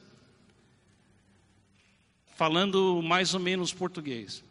falando 2.34 3.02
mais 3.02 3.34
ou 3.34 3.40
menos 3.40 3.72
português. 3.72 4.42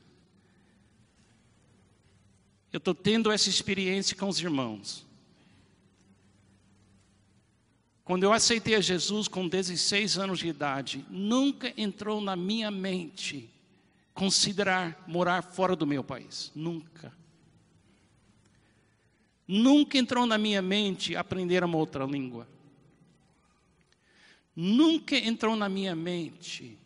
Eu 2.72 2.78
estou 2.78 2.96
tendo 2.96 3.32
essa 3.32 3.50
experiência 3.50 4.16
com 4.16 4.28
os 4.28 4.40
irmãos. 4.40 5.06
Quando 8.04 8.24
eu 8.24 8.34
aceitei 8.34 8.76
a 8.76 8.82
Jesus 8.82 9.28
com 9.28 9.48
16 9.48 10.18
anos 10.18 10.40
de 10.40 10.48
idade, 10.48 11.06
nunca 11.10 11.74
entrou 11.78 12.20
na 12.20 12.36
minha 12.36 12.70
mente 12.70 13.50
considerar 14.14 15.04
morar 15.08 15.42
fora 15.42 15.76
do 15.76 15.88
meu 15.88 16.04
país. 16.04 16.52
Nunca. 16.54 17.14
Nunca 19.48 19.98
entrou 19.98 20.26
na 20.26 20.38
minha 20.38 20.62
mente 20.62 21.16
aprender 21.16 21.64
uma 21.64 21.78
outra 21.78 22.06
língua. 22.06 22.48
Nunca 24.56 25.16
entrou 25.16 25.56
na 25.56 25.68
minha 25.68 25.96
mente 25.96 26.78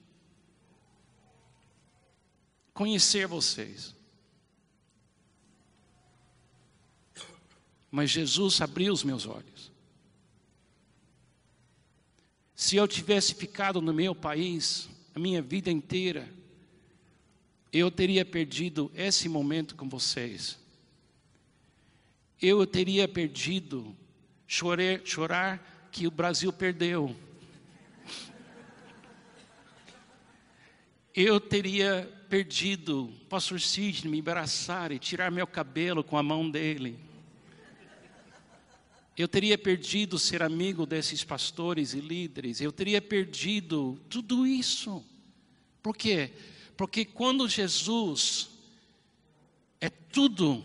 conhecer 2.73 3.27
vocês. 3.27 3.95
Mas 7.89 8.09
Jesus 8.09 8.61
abriu 8.61 8.93
os 8.93 9.03
meus 9.03 9.25
olhos. 9.25 9.71
Se 12.55 12.75
eu 12.75 12.87
tivesse 12.87 13.35
ficado 13.35 13.81
no 13.81 13.93
meu 13.93 14.15
país 14.15 14.89
a 15.13 15.19
minha 15.19 15.41
vida 15.41 15.69
inteira, 15.69 16.31
eu 17.71 17.91
teria 17.91 18.25
perdido 18.25 18.91
esse 18.95 19.27
momento 19.27 19.75
com 19.75 19.87
vocês. 19.87 20.59
Eu 22.41 22.65
teria 22.67 23.07
perdido 23.07 23.95
chorar, 24.45 25.01
chorar 25.03 25.89
que 25.91 26.05
o 26.05 26.11
Brasil 26.11 26.53
perdeu. 26.53 27.15
Eu 31.15 31.39
teria 31.39 32.07
perdido 32.29 33.11
pastor 33.27 33.59
Sidney 33.59 34.11
me 34.11 34.19
abraçar 34.19 34.91
e 34.91 34.99
tirar 34.99 35.31
meu 35.31 35.47
cabelo 35.47 36.03
com 36.03 36.17
a 36.17 36.21
mão 36.21 36.49
dele. 36.49 36.99
Eu 39.17 39.27
teria 39.27 39.57
perdido 39.57 40.19
ser 40.19 40.43
amigo 40.43 40.85
desses 40.85 41.23
pastores 41.23 41.95
e 41.95 41.99
líderes. 41.99 42.61
Eu 42.61 42.71
teria 42.71 43.01
perdido 43.01 43.99
tudo 44.07 44.45
isso. 44.45 45.03
Por 45.81 45.97
quê? 45.97 46.31
Porque 46.75 47.03
quando 47.03 47.49
Jesus 47.49 48.51
é 49.81 49.89
tudo, 49.89 50.63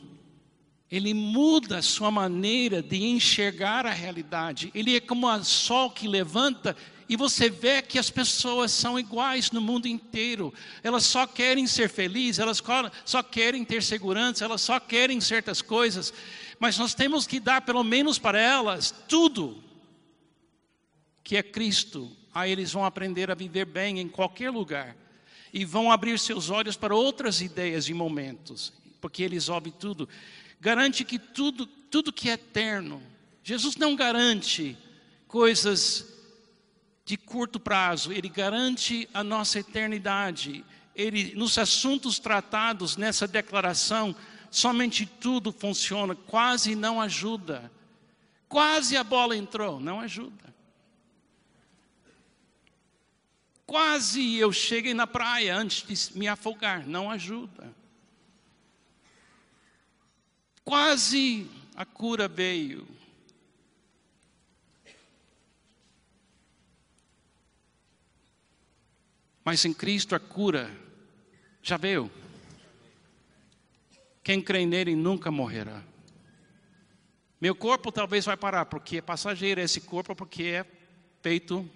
ele 0.92 1.14
muda 1.14 1.78
a 1.78 1.82
sua 1.82 2.10
maneira 2.10 2.82
de 2.82 3.02
enxergar 3.02 3.86
a 3.86 3.90
realidade. 3.90 4.70
Ele 4.74 4.94
é 4.94 5.00
como 5.00 5.26
o 5.26 5.42
sol 5.42 5.90
que 5.90 6.06
levanta 6.06 6.76
e 7.08 7.16
você 7.16 7.48
vê 7.48 7.80
que 7.80 7.98
as 7.98 8.10
pessoas 8.10 8.70
são 8.72 9.00
iguais 9.00 9.50
no 9.50 9.60
mundo 9.62 9.88
inteiro. 9.88 10.52
Elas 10.82 11.06
só 11.06 11.26
querem 11.26 11.66
ser 11.66 11.88
felizes, 11.88 12.38
elas 12.38 12.62
só 13.06 13.22
querem 13.22 13.64
ter 13.64 13.82
segurança, 13.82 14.44
elas 14.44 14.60
só 14.60 14.78
querem 14.78 15.18
certas 15.18 15.62
coisas. 15.62 16.12
Mas 16.60 16.76
nós 16.76 16.92
temos 16.92 17.26
que 17.26 17.40
dar 17.40 17.62
pelo 17.62 17.82
menos 17.82 18.18
para 18.18 18.38
elas 18.38 18.94
tudo 19.08 19.64
que 21.24 21.38
é 21.38 21.42
Cristo. 21.42 22.14
Aí 22.34 22.52
eles 22.52 22.70
vão 22.70 22.84
aprender 22.84 23.30
a 23.30 23.34
viver 23.34 23.64
bem 23.64 23.98
em 23.98 24.08
qualquer 24.08 24.50
lugar 24.50 24.94
e 25.54 25.64
vão 25.64 25.90
abrir 25.90 26.18
seus 26.18 26.50
olhos 26.50 26.76
para 26.76 26.94
outras 26.94 27.40
ideias 27.40 27.88
e 27.88 27.94
momentos, 27.94 28.74
porque 29.00 29.22
eles 29.22 29.48
ouvem 29.48 29.72
tudo. 29.72 30.06
Garante 30.62 31.04
que 31.04 31.18
tudo, 31.18 31.66
tudo 31.66 32.12
que 32.12 32.30
é 32.30 32.34
eterno. 32.34 33.02
Jesus 33.42 33.74
não 33.74 33.96
garante 33.96 34.78
coisas 35.26 36.06
de 37.04 37.16
curto 37.16 37.58
prazo, 37.58 38.12
ele 38.12 38.28
garante 38.28 39.08
a 39.12 39.24
nossa 39.24 39.58
eternidade. 39.58 40.64
Ele, 40.94 41.34
nos 41.34 41.58
assuntos 41.58 42.20
tratados 42.20 42.96
nessa 42.96 43.26
declaração, 43.26 44.14
somente 44.52 45.04
tudo 45.04 45.50
funciona, 45.50 46.14
quase 46.14 46.76
não 46.76 47.00
ajuda. 47.00 47.68
Quase 48.48 48.96
a 48.96 49.02
bola 49.02 49.36
entrou, 49.36 49.80
não 49.80 49.98
ajuda. 49.98 50.54
Quase 53.66 54.36
eu 54.36 54.52
cheguei 54.52 54.94
na 54.94 55.08
praia 55.08 55.56
antes 55.56 56.08
de 56.10 56.16
me 56.16 56.28
afogar, 56.28 56.86
não 56.86 57.10
ajuda. 57.10 57.81
Quase 60.64 61.50
a 61.74 61.84
cura 61.84 62.28
veio, 62.28 62.86
Mas 69.44 69.64
em 69.64 69.72
Cristo 69.72 70.14
a 70.14 70.20
cura 70.20 70.70
já 71.62 71.76
veio. 71.76 72.10
Quem 74.22 74.40
crê 74.40 74.64
nele 74.64 74.94
nunca 74.94 75.30
morrerá. 75.30 75.82
Meu 77.40 77.54
corpo 77.56 77.90
talvez 77.90 78.24
vai 78.24 78.36
parar, 78.36 78.66
porque 78.66 78.98
é 78.98 79.02
passageiro 79.02 79.60
esse 79.60 79.80
corpo, 79.80 80.14
porque 80.14 80.44
é 80.44 80.66
feito 81.20 81.68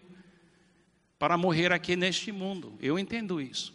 para 1.18 1.36
morrer 1.36 1.72
aqui 1.72 1.96
neste 1.96 2.30
mundo. 2.30 2.78
Eu 2.80 2.96
entendo 2.98 3.40
isso. 3.40 3.74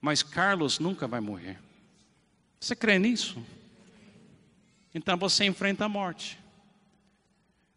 Mas 0.00 0.22
Carlos 0.22 0.78
nunca 0.78 1.08
vai 1.08 1.20
morrer. 1.20 1.58
Você 2.60 2.76
crê 2.76 2.96
nisso? 2.98 3.44
Então 4.94 5.16
você 5.16 5.44
enfrenta 5.44 5.84
a 5.84 5.88
morte. 5.88 6.38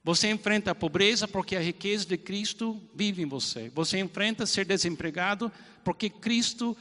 Você 0.04 0.30
enfrenta 0.30 0.72
a 0.72 0.76
pobreza 0.76 1.28
porque 1.28 1.56
a 1.56 1.62
riqueza 1.62 2.06
de 2.06 2.18
Cristo 2.18 2.82
vive 2.94 3.22
em 3.22 3.26
você. 3.26 3.70
Você 3.70 4.00
enfrenta 4.00 4.46
ser 4.46 4.66
desempregado 4.66 5.52
porque 5.84 6.10
Cristo 6.10 6.76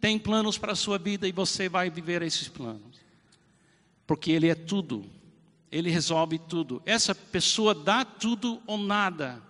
tem 0.00 0.18
planos 0.18 0.56
para 0.56 0.72
a 0.72 0.76
sua 0.76 0.96
vida 0.96 1.26
e 1.26 1.32
você 1.32 1.68
vai 1.68 1.90
viver 1.90 2.22
esses 2.22 2.48
planos. 2.48 3.00
Porque 4.06 4.30
Ele 4.30 4.48
é 4.48 4.54
tudo. 4.54 5.04
Ele 5.72 5.90
resolve 5.90 6.38
tudo. 6.38 6.80
Essa 6.86 7.14
pessoa 7.14 7.74
dá 7.74 8.04
tudo 8.04 8.62
ou 8.66 8.78
nada. 8.78 9.42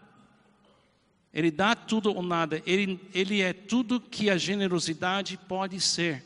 Ele 1.32 1.50
dá 1.50 1.74
tudo 1.74 2.14
ou 2.14 2.22
nada. 2.22 2.62
Ele, 2.66 2.98
ele 3.12 3.42
é 3.42 3.52
tudo 3.52 4.00
que 4.00 4.30
a 4.30 4.38
generosidade 4.38 5.36
pode 5.36 5.80
ser. 5.80 6.24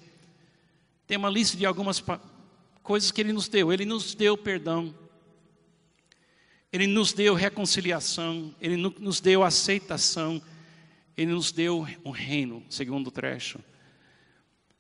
Tem 1.07 1.18
uma 1.18 1.29
lista 1.29 1.57
de 1.57 1.66
algumas 1.66 2.03
coisas 2.83 3.11
que 3.11 3.21
Ele 3.21 3.33
nos 3.33 3.49
deu. 3.49 3.73
Ele 3.73 3.85
nos 3.85 4.14
deu 4.14 4.37
perdão. 4.37 4.95
Ele 6.73 6.87
nos 6.87 7.12
deu 7.12 7.35
reconciliação, 7.35 8.55
Ele 8.59 8.77
nos 8.77 9.21
deu 9.21 9.42
aceitação, 9.42 10.40
Ele 11.14 11.33
nos 11.33 11.53
deu 11.53 11.87
um 12.03 12.11
reino, 12.11 12.64
segundo 12.71 13.09
o 13.09 13.11
trecho. 13.11 13.61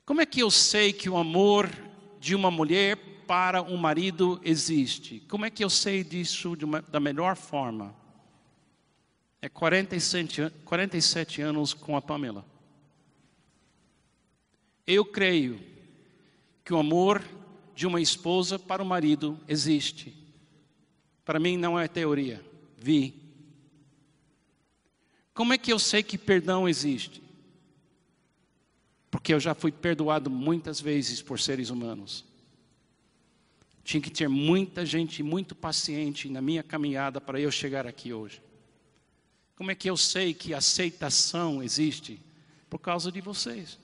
Como 0.06 0.20
é 0.22 0.26
que 0.26 0.40
eu 0.40 0.50
sei 0.50 0.92
que 0.92 1.10
o 1.10 1.18
amor 1.18 1.70
de 2.18 2.34
uma 2.34 2.50
mulher 2.50 2.96
para 3.26 3.62
um 3.62 3.76
marido 3.76 4.40
existe? 4.42 5.20
Como 5.28 5.44
é 5.44 5.50
que 5.50 5.62
eu 5.62 5.68
sei 5.68 6.02
disso 6.02 6.56
uma, 6.62 6.80
da 6.80 6.98
melhor 6.98 7.36
forma? 7.36 7.94
É 9.42 9.48
47, 9.48 10.50
47 10.64 11.42
anos 11.42 11.74
com 11.74 11.94
a 11.94 12.00
Pamela. 12.00 12.44
Eu 14.86 15.04
creio 15.04 15.60
que 16.64 16.72
o 16.72 16.78
amor 16.78 17.22
de 17.82 17.86
uma 17.88 18.00
esposa 18.00 18.60
para 18.60 18.80
o 18.80 18.86
marido 18.86 19.36
existe. 19.48 20.14
Para 21.24 21.40
mim 21.40 21.56
não 21.56 21.76
é 21.76 21.88
teoria, 21.88 22.40
vi. 22.78 23.12
Como 25.34 25.52
é 25.52 25.58
que 25.58 25.72
eu 25.72 25.80
sei 25.80 26.00
que 26.00 26.16
perdão 26.16 26.68
existe? 26.68 27.20
Porque 29.10 29.34
eu 29.34 29.40
já 29.40 29.52
fui 29.52 29.72
perdoado 29.72 30.30
muitas 30.30 30.80
vezes 30.80 31.20
por 31.20 31.40
seres 31.40 31.70
humanos. 31.70 32.24
Tinha 33.82 34.00
que 34.00 34.12
ter 34.12 34.28
muita 34.28 34.86
gente 34.86 35.20
muito 35.20 35.52
paciente 35.52 36.28
na 36.28 36.40
minha 36.40 36.62
caminhada 36.62 37.20
para 37.20 37.40
eu 37.40 37.50
chegar 37.50 37.84
aqui 37.84 38.12
hoje. 38.12 38.40
Como 39.56 39.72
é 39.72 39.74
que 39.74 39.90
eu 39.90 39.96
sei 39.96 40.32
que 40.32 40.54
aceitação 40.54 41.60
existe? 41.60 42.20
Por 42.70 42.78
causa 42.78 43.10
de 43.10 43.20
vocês. 43.20 43.76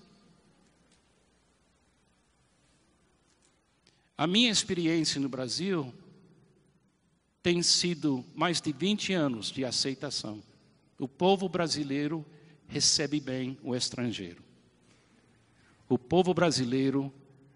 A 4.18 4.26
minha 4.26 4.50
experiência 4.50 5.20
no 5.20 5.28
Brasil 5.28 5.94
tem 7.40 7.62
sido 7.62 8.24
mais 8.34 8.60
de 8.60 8.72
20 8.72 9.12
anos 9.12 9.52
de 9.52 9.64
aceitação. 9.64 10.42
O 10.98 11.06
povo 11.06 11.48
brasileiro 11.48 12.26
recebe 12.66 13.20
bem 13.20 13.56
o 13.62 13.76
estrangeiro. 13.76 14.42
O 15.88 15.96
povo 15.96 16.34
brasileiro 16.34 17.14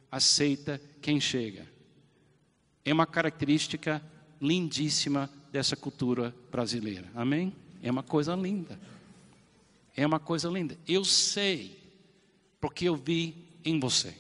aceita 0.08 0.80
quem 1.00 1.20
chega. 1.20 1.66
É 2.84 2.92
uma 2.92 3.06
característica 3.06 4.00
lindíssima 4.40 5.28
dessa 5.50 5.74
cultura 5.74 6.32
brasileira. 6.48 7.10
Amém? 7.12 7.52
É 7.82 7.90
uma 7.90 8.04
coisa 8.04 8.36
linda. 8.36 8.78
É 9.96 10.06
uma 10.06 10.20
coisa 10.20 10.48
linda. 10.48 10.78
Eu 10.86 11.04
sei, 11.04 11.76
porque 12.60 12.88
eu 12.88 12.94
vi 12.94 13.34
em 13.64 13.80
você. 13.80 14.14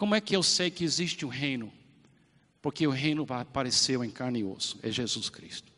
Como 0.00 0.14
é 0.14 0.20
que 0.22 0.34
eu 0.34 0.42
sei 0.42 0.70
que 0.70 0.82
existe 0.82 1.26
um 1.26 1.28
reino? 1.28 1.70
Porque 2.62 2.86
o 2.86 2.90
reino 2.90 3.26
apareceu 3.28 4.02
em 4.02 4.08
carne 4.08 4.38
e 4.38 4.44
osso, 4.44 4.78
é 4.82 4.90
Jesus 4.90 5.28
Cristo. 5.28 5.70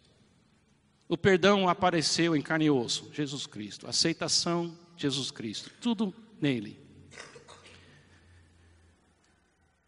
O 1.08 1.18
perdão 1.18 1.68
apareceu 1.68 2.36
em 2.36 2.40
carne 2.40 2.66
e 2.66 2.70
osso, 2.70 3.10
Jesus 3.12 3.48
Cristo. 3.48 3.84
A 3.84 3.90
aceitação, 3.90 4.78
Jesus 4.96 5.32
Cristo. 5.32 5.72
Tudo 5.80 6.14
nele. 6.40 6.78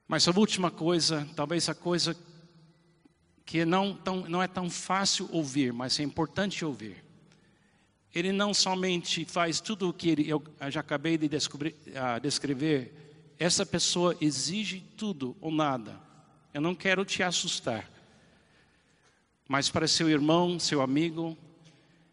Mas 0.09 0.27
a 0.27 0.33
última 0.33 0.69
coisa, 0.69 1.29
talvez 1.37 1.69
a 1.69 1.75
coisa 1.75 2.17
que 3.47 3.65
não, 3.65 3.95
tão, 3.95 4.29
não 4.29 4.43
é 4.43 4.49
tão 4.49 4.69
fácil 4.69 5.29
ouvir, 5.31 5.73
mas 5.73 6.01
é 6.01 6.03
importante 6.03 6.65
ouvir. 6.65 7.05
Ele 8.13 8.33
não 8.33 8.53
somente 8.53 9.25
faz 9.25 9.61
tudo 9.61 9.91
o 9.91 9.93
que 9.93 10.09
ele, 10.09 10.29
eu 10.29 10.43
já 10.71 10.81
acabei 10.81 11.17
de 11.17 11.27
uh, 11.27 12.21
descrever, 12.21 13.04
essa 13.39 13.67
pessoa 13.67 14.17
exige 14.21 14.81
tudo 14.97 15.37
ou 15.41 15.51
nada. 15.51 16.01
Eu 16.53 16.61
não 16.61 16.75
quero 16.75 17.05
te 17.05 17.23
assustar. 17.23 17.91
Mas 19.49 19.69
para 19.69 19.89
seu 19.89 20.09
irmão, 20.09 20.59
seu 20.59 20.81
amigo, 20.81 21.37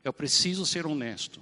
eu 0.03 0.11
preciso 0.11 0.65
ser 0.65 0.85
honesto. 0.85 1.41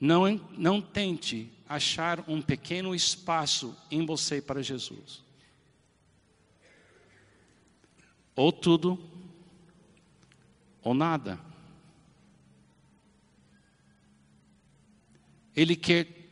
Não, 0.00 0.28
não 0.56 0.80
tente 0.80 1.50
achar 1.68 2.22
um 2.28 2.40
pequeno 2.40 2.94
espaço 2.94 3.76
em 3.90 4.04
você 4.04 4.40
para 4.40 4.62
Jesus. 4.62 5.22
Ou 8.36 8.52
tudo, 8.52 8.98
ou 10.82 10.94
nada. 10.94 11.38
Ele 15.56 15.76
quer 15.76 16.23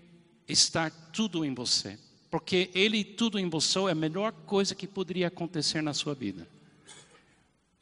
estar 0.49 0.91
tudo 1.13 1.45
em 1.45 1.55
você 1.55 1.99
porque 2.33 2.71
Ele 2.75 3.05
tudo 3.05 3.39
embolsou 3.39 3.91
é 3.91 3.93
a 3.93 3.95
melhor 3.95 4.33
coisa 4.33 4.75
que 4.75 4.87
poderia 4.87 5.27
acontecer 5.27 5.83
na 5.83 5.93
sua 5.93 6.15
vida. 6.15 6.49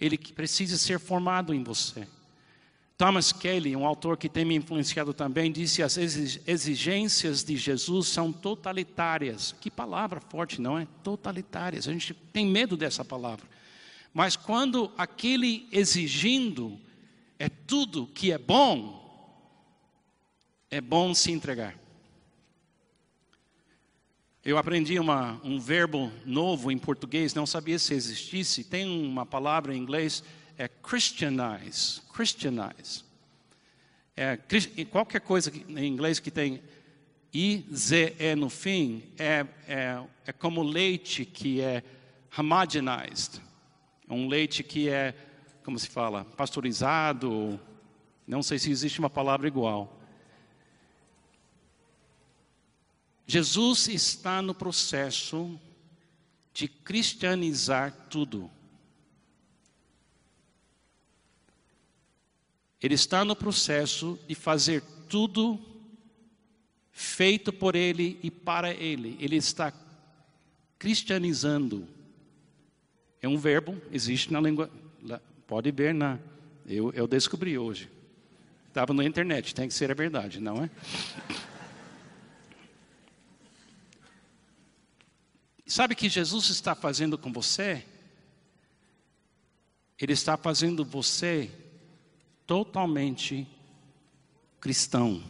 ele 0.00 0.18
precisa 0.18 0.76
ser 0.76 0.98
formado 0.98 1.54
em 1.54 1.62
você. 1.62 2.04
Thomas 2.98 3.30
Kelly, 3.30 3.76
um 3.76 3.86
autor 3.86 4.16
que 4.16 4.28
tem 4.28 4.44
me 4.44 4.56
influenciado 4.56 5.14
também, 5.14 5.52
disse 5.52 5.84
as 5.84 5.96
exigências 5.96 7.44
de 7.44 7.56
Jesus 7.56 8.08
são 8.08 8.32
totalitárias. 8.32 9.54
Que 9.60 9.70
palavra 9.70 10.20
forte, 10.20 10.60
não 10.60 10.76
é? 10.76 10.86
Totalitárias. 11.04 11.86
A 11.86 11.92
gente 11.92 12.12
tem 12.12 12.44
medo 12.44 12.76
dessa 12.76 13.04
palavra. 13.04 13.46
Mas 14.12 14.34
quando 14.34 14.90
aquele 14.98 15.68
exigindo 15.70 16.76
é 17.38 17.48
tudo 17.48 18.08
que 18.08 18.32
é 18.32 18.38
bom, 18.38 19.00
é 20.68 20.80
bom 20.80 21.14
se 21.14 21.30
entregar. 21.30 21.78
Eu 24.42 24.56
aprendi 24.56 24.98
uma, 24.98 25.38
um 25.44 25.60
verbo 25.60 26.10
novo 26.24 26.72
em 26.72 26.78
português, 26.78 27.34
não 27.34 27.44
sabia 27.44 27.78
se 27.78 27.92
existisse. 27.92 28.64
Tem 28.64 28.88
uma 28.88 29.26
palavra 29.26 29.74
em 29.74 29.78
inglês 29.78 30.24
é 30.56 30.66
Christianize. 30.66 32.00
Christianize. 32.10 33.04
É, 34.16 34.38
qualquer 34.90 35.20
coisa 35.20 35.52
em 35.68 35.86
inglês 35.86 36.18
que 36.18 36.30
tem 36.30 36.62
I-Z-E 37.34 38.34
no 38.34 38.48
fim 38.48 39.02
é, 39.18 39.46
é, 39.68 40.02
é 40.26 40.32
como 40.32 40.62
leite 40.62 41.26
que 41.26 41.60
é 41.60 41.82
homogenized. 42.36 43.42
É 44.08 44.12
um 44.12 44.26
leite 44.26 44.62
que 44.62 44.88
é, 44.88 45.14
como 45.62 45.78
se 45.78 45.88
fala, 45.88 46.24
pasteurizado. 46.24 47.60
Não 48.26 48.42
sei 48.42 48.58
se 48.58 48.70
existe 48.70 49.00
uma 49.00 49.10
palavra 49.10 49.46
igual. 49.46 49.99
Jesus 53.30 53.86
está 53.86 54.42
no 54.42 54.52
processo 54.52 55.56
de 56.52 56.66
cristianizar 56.66 57.92
tudo. 58.10 58.50
Ele 62.82 62.94
está 62.94 63.24
no 63.24 63.36
processo 63.36 64.18
de 64.26 64.34
fazer 64.34 64.82
tudo 65.08 65.60
feito 66.90 67.52
por 67.52 67.76
Ele 67.76 68.18
e 68.20 68.32
para 68.32 68.74
Ele. 68.74 69.16
Ele 69.20 69.36
está 69.36 69.72
cristianizando. 70.76 71.86
É 73.22 73.28
um 73.28 73.38
verbo, 73.38 73.80
existe 73.92 74.32
na 74.32 74.40
língua. 74.40 74.68
Pode 75.46 75.70
ver 75.70 75.94
na. 75.94 76.18
Eu, 76.66 76.92
eu 76.94 77.06
descobri 77.06 77.56
hoje. 77.56 77.88
Estava 78.66 78.92
na 78.92 79.04
internet, 79.04 79.54
tem 79.54 79.68
que 79.68 79.74
ser 79.74 79.88
a 79.92 79.94
verdade, 79.94 80.40
não 80.40 80.64
é? 80.64 80.70
Sabe 85.70 85.94
o 85.94 85.96
que 85.96 86.08
Jesus 86.08 86.50
está 86.50 86.74
fazendo 86.74 87.16
com 87.16 87.32
você? 87.32 87.86
Ele 89.96 90.12
está 90.12 90.36
fazendo 90.36 90.84
você 90.84 91.48
totalmente 92.44 93.46
cristão. 94.60 95.22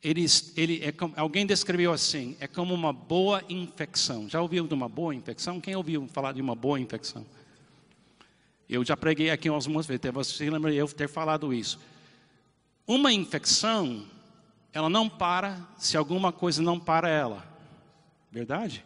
Ele, 0.00 0.26
ele 0.56 0.84
é 0.84 0.94
alguém 1.16 1.44
descreveu 1.44 1.92
assim: 1.92 2.36
é 2.38 2.46
como 2.46 2.72
uma 2.72 2.92
boa 2.92 3.42
infecção. 3.48 4.28
Já 4.28 4.40
ouviu 4.40 4.68
de 4.68 4.74
uma 4.74 4.88
boa 4.88 5.12
infecção? 5.12 5.60
Quem 5.60 5.74
ouviu 5.74 6.06
falar 6.06 6.34
de 6.34 6.40
uma 6.40 6.54
boa 6.54 6.78
infecção? 6.78 7.26
Eu 8.68 8.84
já 8.84 8.96
preguei 8.96 9.30
aqui 9.30 9.48
algumas 9.48 9.88
vezes, 9.88 10.02
você 10.14 10.48
lembra 10.48 10.72
eu 10.72 10.86
ter 10.86 11.08
falado 11.08 11.52
isso. 11.52 11.80
Uma 12.86 13.12
infecção, 13.12 14.06
ela 14.76 14.90
não 14.90 15.08
para 15.08 15.58
se 15.78 15.96
alguma 15.96 16.30
coisa 16.30 16.60
não 16.60 16.78
para 16.78 17.08
ela. 17.08 17.42
Verdade? 18.30 18.84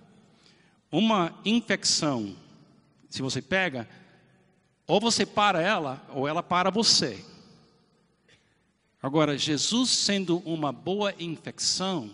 Uma 0.89 1.35
infecção, 1.45 2.37
se 3.09 3.21
você 3.21 3.43
pega, 3.43 3.89
ou 4.87 5.01
você 5.01 5.27
para 5.27 5.61
ela, 5.61 6.01
ou 6.15 6.29
ela 6.29 6.45
para 6.45 6.71
você. 6.71 7.25
Agora, 9.03 9.37
Jesus 9.37 9.91
sendo 9.91 10.39
uma 10.45 10.71
boa 10.71 11.13
infecção, 11.19 12.09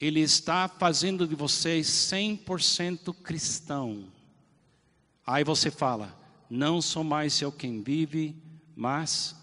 Ele 0.00 0.20
está 0.20 0.68
fazendo 0.68 1.26
de 1.26 1.34
você 1.34 1.80
100% 1.80 3.12
cristão. 3.24 4.04
Aí 5.26 5.42
você 5.42 5.68
fala, 5.68 6.16
não 6.48 6.80
sou 6.80 7.02
mais 7.02 7.42
eu 7.42 7.50
quem 7.50 7.82
vive, 7.82 8.36
mas. 8.76 9.34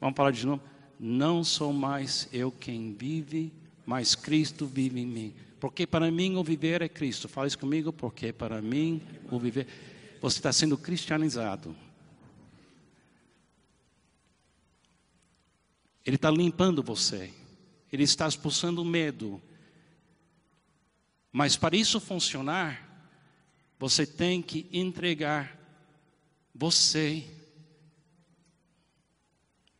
Vamos 0.00 0.16
falar 0.16 0.30
de 0.30 0.46
novo. 0.46 0.62
Não 0.98 1.44
sou 1.44 1.72
mais 1.72 2.28
eu 2.32 2.50
quem 2.50 2.92
vive, 2.92 3.52
mas 3.86 4.14
Cristo 4.14 4.66
vive 4.66 5.00
em 5.00 5.06
mim. 5.06 5.34
Porque 5.60 5.86
para 5.86 6.10
mim 6.10 6.36
o 6.36 6.44
viver 6.44 6.82
é 6.82 6.88
Cristo. 6.88 7.28
Fala 7.28 7.46
isso 7.46 7.58
comigo, 7.58 7.92
porque 7.92 8.32
para 8.32 8.60
mim 8.60 9.02
o 9.30 9.38
viver. 9.38 9.66
Você 10.20 10.38
está 10.38 10.52
sendo 10.52 10.76
cristianizado. 10.76 11.74
Ele 16.04 16.16
está 16.16 16.30
limpando 16.30 16.82
você. 16.82 17.32
Ele 17.92 18.02
está 18.02 18.26
expulsando 18.26 18.82
o 18.82 18.84
medo. 18.84 19.40
Mas 21.32 21.56
para 21.56 21.76
isso 21.76 22.00
funcionar, 22.00 22.88
você 23.78 24.06
tem 24.06 24.42
que 24.42 24.66
entregar 24.72 25.56
você 26.54 27.24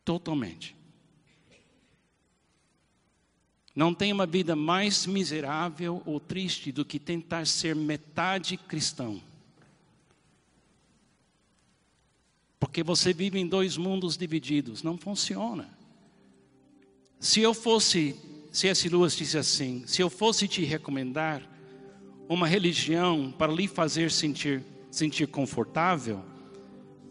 totalmente. 0.05 0.78
Não 3.79 3.93
tem 3.93 4.11
uma 4.11 4.25
vida 4.25 4.57
mais 4.57 5.07
miserável 5.07 6.03
ou 6.05 6.19
triste 6.19 6.69
do 6.69 6.83
que 6.83 6.99
tentar 6.99 7.47
ser 7.47 7.73
metade 7.73 8.57
cristão. 8.57 9.21
Porque 12.59 12.83
você 12.83 13.13
vive 13.13 13.39
em 13.39 13.47
dois 13.47 13.77
mundos 13.77 14.17
divididos, 14.17 14.83
não 14.83 14.97
funciona. 14.97 15.69
Se 17.21 17.39
eu 17.39 17.53
fosse, 17.53 18.17
se 18.51 18.67
esse 18.67 18.89
Lewis 18.89 19.15
disse 19.15 19.37
assim, 19.37 19.85
se 19.87 20.01
eu 20.01 20.09
fosse 20.09 20.45
te 20.45 20.65
recomendar 20.65 21.41
uma 22.27 22.45
religião 22.45 23.31
para 23.31 23.53
lhe 23.53 23.65
fazer 23.65 24.11
sentir, 24.11 24.61
sentir 24.91 25.27
confortável, 25.27 26.21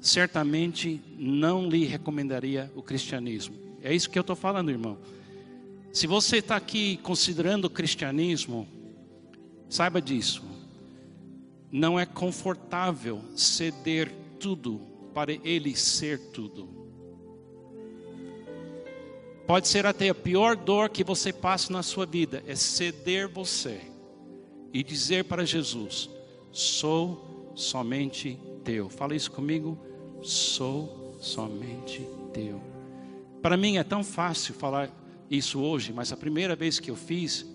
certamente 0.03 1.01
não 1.17 1.67
lhe 1.67 1.87
recomendaria 1.87 2.71
o 2.77 2.83
cristianismo. 2.83 3.57
É 3.83 3.95
isso 3.95 4.11
que 4.11 4.19
eu 4.19 4.21
estou 4.21 4.37
falando, 4.37 4.71
irmão. 4.71 4.99
Se 5.93 6.07
você 6.07 6.39
está 6.39 6.57
aqui 6.57 6.99
considerando 6.99 7.65
o 7.65 7.71
cristianismo, 7.71 8.69
saiba 9.69 10.01
disso. 10.01 10.43
Não 11.71 11.99
é 11.99 12.07
confortável 12.07 13.23
ceder 13.37 14.13
tudo 14.39 14.81
para 15.15 15.33
Ele 15.33 15.75
ser 15.77 16.19
tudo. 16.31 16.69
Pode 19.47 19.67
ser 19.67 19.87
até 19.87 20.11
a 20.11 20.15
pior 20.15 20.57
dor 20.57 20.91
que 20.91 21.03
você 21.03 21.33
passa 21.33 21.73
na 21.73 21.83
sua 21.83 22.05
vida, 22.05 22.43
é 22.47 22.55
ceder 22.55 23.29
você 23.29 23.81
e 24.73 24.83
dizer 24.83 25.25
para 25.25 25.45
Jesus: 25.45 26.11
Sou 26.53 27.53
somente 27.55 28.39
teu. 28.63 28.89
Fala 28.89 29.15
isso 29.15 29.31
comigo. 29.31 29.79
Sou 30.23 31.17
somente 31.21 32.07
teu. 32.33 32.61
Para 33.41 33.57
mim 33.57 33.77
é 33.77 33.85
tão 33.85 34.05
fácil 34.05 34.55
falar 34.55 34.91
isso 35.31 35.61
hoje, 35.61 35.93
mas 35.93 36.13
a 36.13 36.17
primeira 36.17 36.57
vez 36.57 36.81
que 36.81 36.91
eu 36.91 36.97
fiz, 36.97 37.47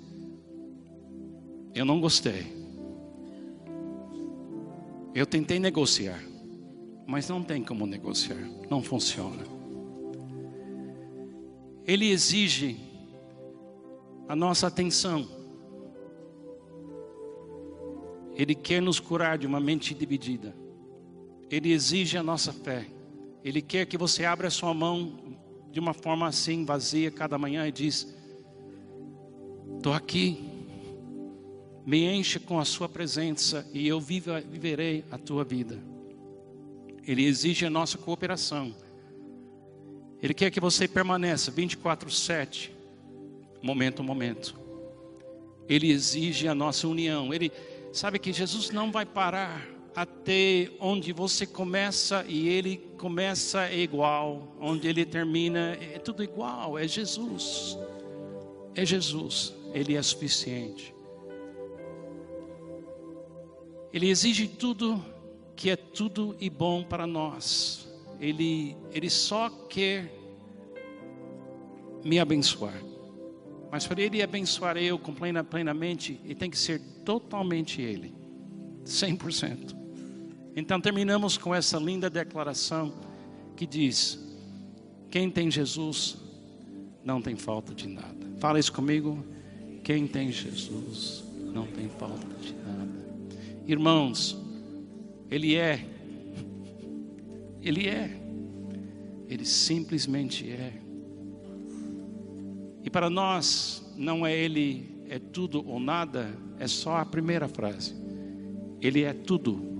eu 1.73 1.85
não 1.85 1.99
gostei. 1.99 2.45
Eu 5.15 5.25
tentei 5.25 5.59
negociar 5.59 6.23
mas 7.05 7.27
não 7.27 7.43
tem 7.43 7.63
como 7.63 7.85
negociar, 7.85 8.39
não 8.69 8.81
funciona. 8.81 9.43
Ele 11.85 12.09
exige 12.09 12.77
a 14.27 14.35
nossa 14.35 14.67
atenção. 14.67 15.27
Ele 18.35 18.55
quer 18.55 18.81
nos 18.81 18.99
curar 18.99 19.37
de 19.37 19.45
uma 19.45 19.59
mente 19.59 19.93
dividida. 19.93 20.55
Ele 21.51 21.71
exige 21.71 22.17
a 22.17 22.23
nossa 22.23 22.53
fé. 22.53 22.87
Ele 23.43 23.61
quer 23.61 23.85
que 23.85 23.97
você 23.97 24.23
abra 24.23 24.47
a 24.47 24.51
sua 24.51 24.73
mão 24.73 25.17
de 25.73 25.79
uma 25.79 25.93
forma 25.93 26.27
assim 26.27 26.63
vazia 26.63 27.09
cada 27.09 27.35
manhã 27.35 27.67
e 27.67 27.71
diz: 27.71 28.07
Estou 29.75 29.91
aqui. 29.91 30.51
Me 31.83 32.05
enche 32.05 32.39
com 32.39 32.59
a 32.59 32.63
sua 32.63 32.87
presença 32.87 33.67
e 33.73 33.85
eu 33.85 33.99
viverei 33.99 35.03
a 35.11 35.17
tua 35.17 35.43
vida. 35.43 35.77
Ele 37.05 37.25
exige 37.25 37.65
a 37.65 37.69
nossa 37.69 37.97
cooperação. 37.97 38.73
Ele 40.21 40.33
quer 40.33 40.49
que 40.49 40.61
você 40.61 40.87
permaneça 40.87 41.51
24/7, 41.51 42.69
momento 43.61 44.01
a 44.01 44.05
momento. 44.05 44.57
Ele 45.67 45.91
exige 45.91 46.47
a 46.47 46.55
nossa 46.55 46.87
união. 46.87 47.33
Ele 47.33 47.51
sabe 47.91 48.19
que 48.19 48.31
Jesus 48.31 48.69
não 48.69 48.91
vai 48.91 49.05
parar 49.05 49.72
até 49.95 50.69
onde 50.79 51.13
você 51.13 51.45
começa 51.45 52.25
e 52.27 52.47
ele 52.47 52.77
começa 52.97 53.65
é 53.67 53.79
igual, 53.79 54.55
onde 54.59 54.87
ele 54.87 55.05
termina 55.05 55.77
é 55.79 55.99
tudo 55.99 56.23
igual, 56.23 56.77
é 56.77 56.87
Jesus. 56.87 57.77
É 58.75 58.85
Jesus, 58.85 59.53
ele 59.73 59.95
é 59.95 60.01
suficiente. 60.01 60.93
Ele 63.91 64.09
exige 64.09 64.47
tudo 64.47 65.03
que 65.55 65.69
é 65.69 65.75
tudo 65.75 66.35
e 66.39 66.49
bom 66.49 66.83
para 66.83 67.05
nós. 67.05 67.87
Ele, 68.19 68.75
ele 68.91 69.09
só 69.09 69.49
quer 69.69 70.11
me 72.03 72.19
abençoar. 72.19 72.81
Mas 73.71 73.87
para 73.87 74.01
Ele 74.01 74.21
abençoar 74.21 74.77
eu 74.77 74.99
plenamente, 75.49 76.19
Ele 76.23 76.35
tem 76.35 76.49
que 76.49 76.57
ser 76.57 76.79
totalmente 77.03 77.81
Ele, 77.81 78.13
100%. 78.85 79.82
Então 80.55 80.79
terminamos 80.79 81.37
com 81.37 81.53
essa 81.53 81.77
linda 81.77 82.09
declaração 82.09 82.93
que 83.55 83.65
diz: 83.65 84.19
Quem 85.09 85.29
tem 85.29 85.49
Jesus 85.49 86.17
não 87.03 87.21
tem 87.21 87.35
falta 87.35 87.73
de 87.73 87.87
nada. 87.87 88.27
Fala 88.39 88.59
isso 88.59 88.71
comigo. 88.71 89.23
Quem 89.83 90.07
tem 90.07 90.31
Jesus 90.31 91.23
não 91.53 91.65
tem 91.67 91.89
falta 91.89 92.35
de 92.41 92.53
nada. 92.53 92.91
Irmãos, 93.65 94.37
Ele 95.29 95.55
é, 95.55 95.85
Ele 97.61 97.87
é, 97.87 98.17
Ele 99.27 99.45
simplesmente 99.45 100.49
é. 100.49 100.73
E 102.83 102.89
para 102.89 103.09
nós, 103.09 103.83
não 103.97 104.25
é 104.25 104.33
Ele 104.37 105.05
é 105.09 105.19
tudo 105.19 105.67
ou 105.67 105.79
nada, 105.79 106.37
é 106.59 106.67
só 106.67 106.97
a 106.97 107.05
primeira 107.05 107.47
frase. 107.47 107.95
Ele 108.81 109.03
é 109.03 109.13
tudo 109.13 109.72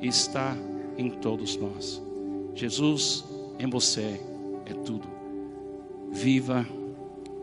está 0.00 0.56
em 0.96 1.10
todos 1.10 1.56
nós. 1.56 2.02
Jesus 2.54 3.24
em 3.58 3.68
você 3.68 4.20
é 4.66 4.74
tudo. 4.74 5.08
Viva 6.10 6.66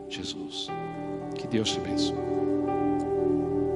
Jesus. 0.10 0.68
Que 1.36 1.48
Deus 1.48 1.72
te 1.72 1.80
abençoe. 1.80 2.45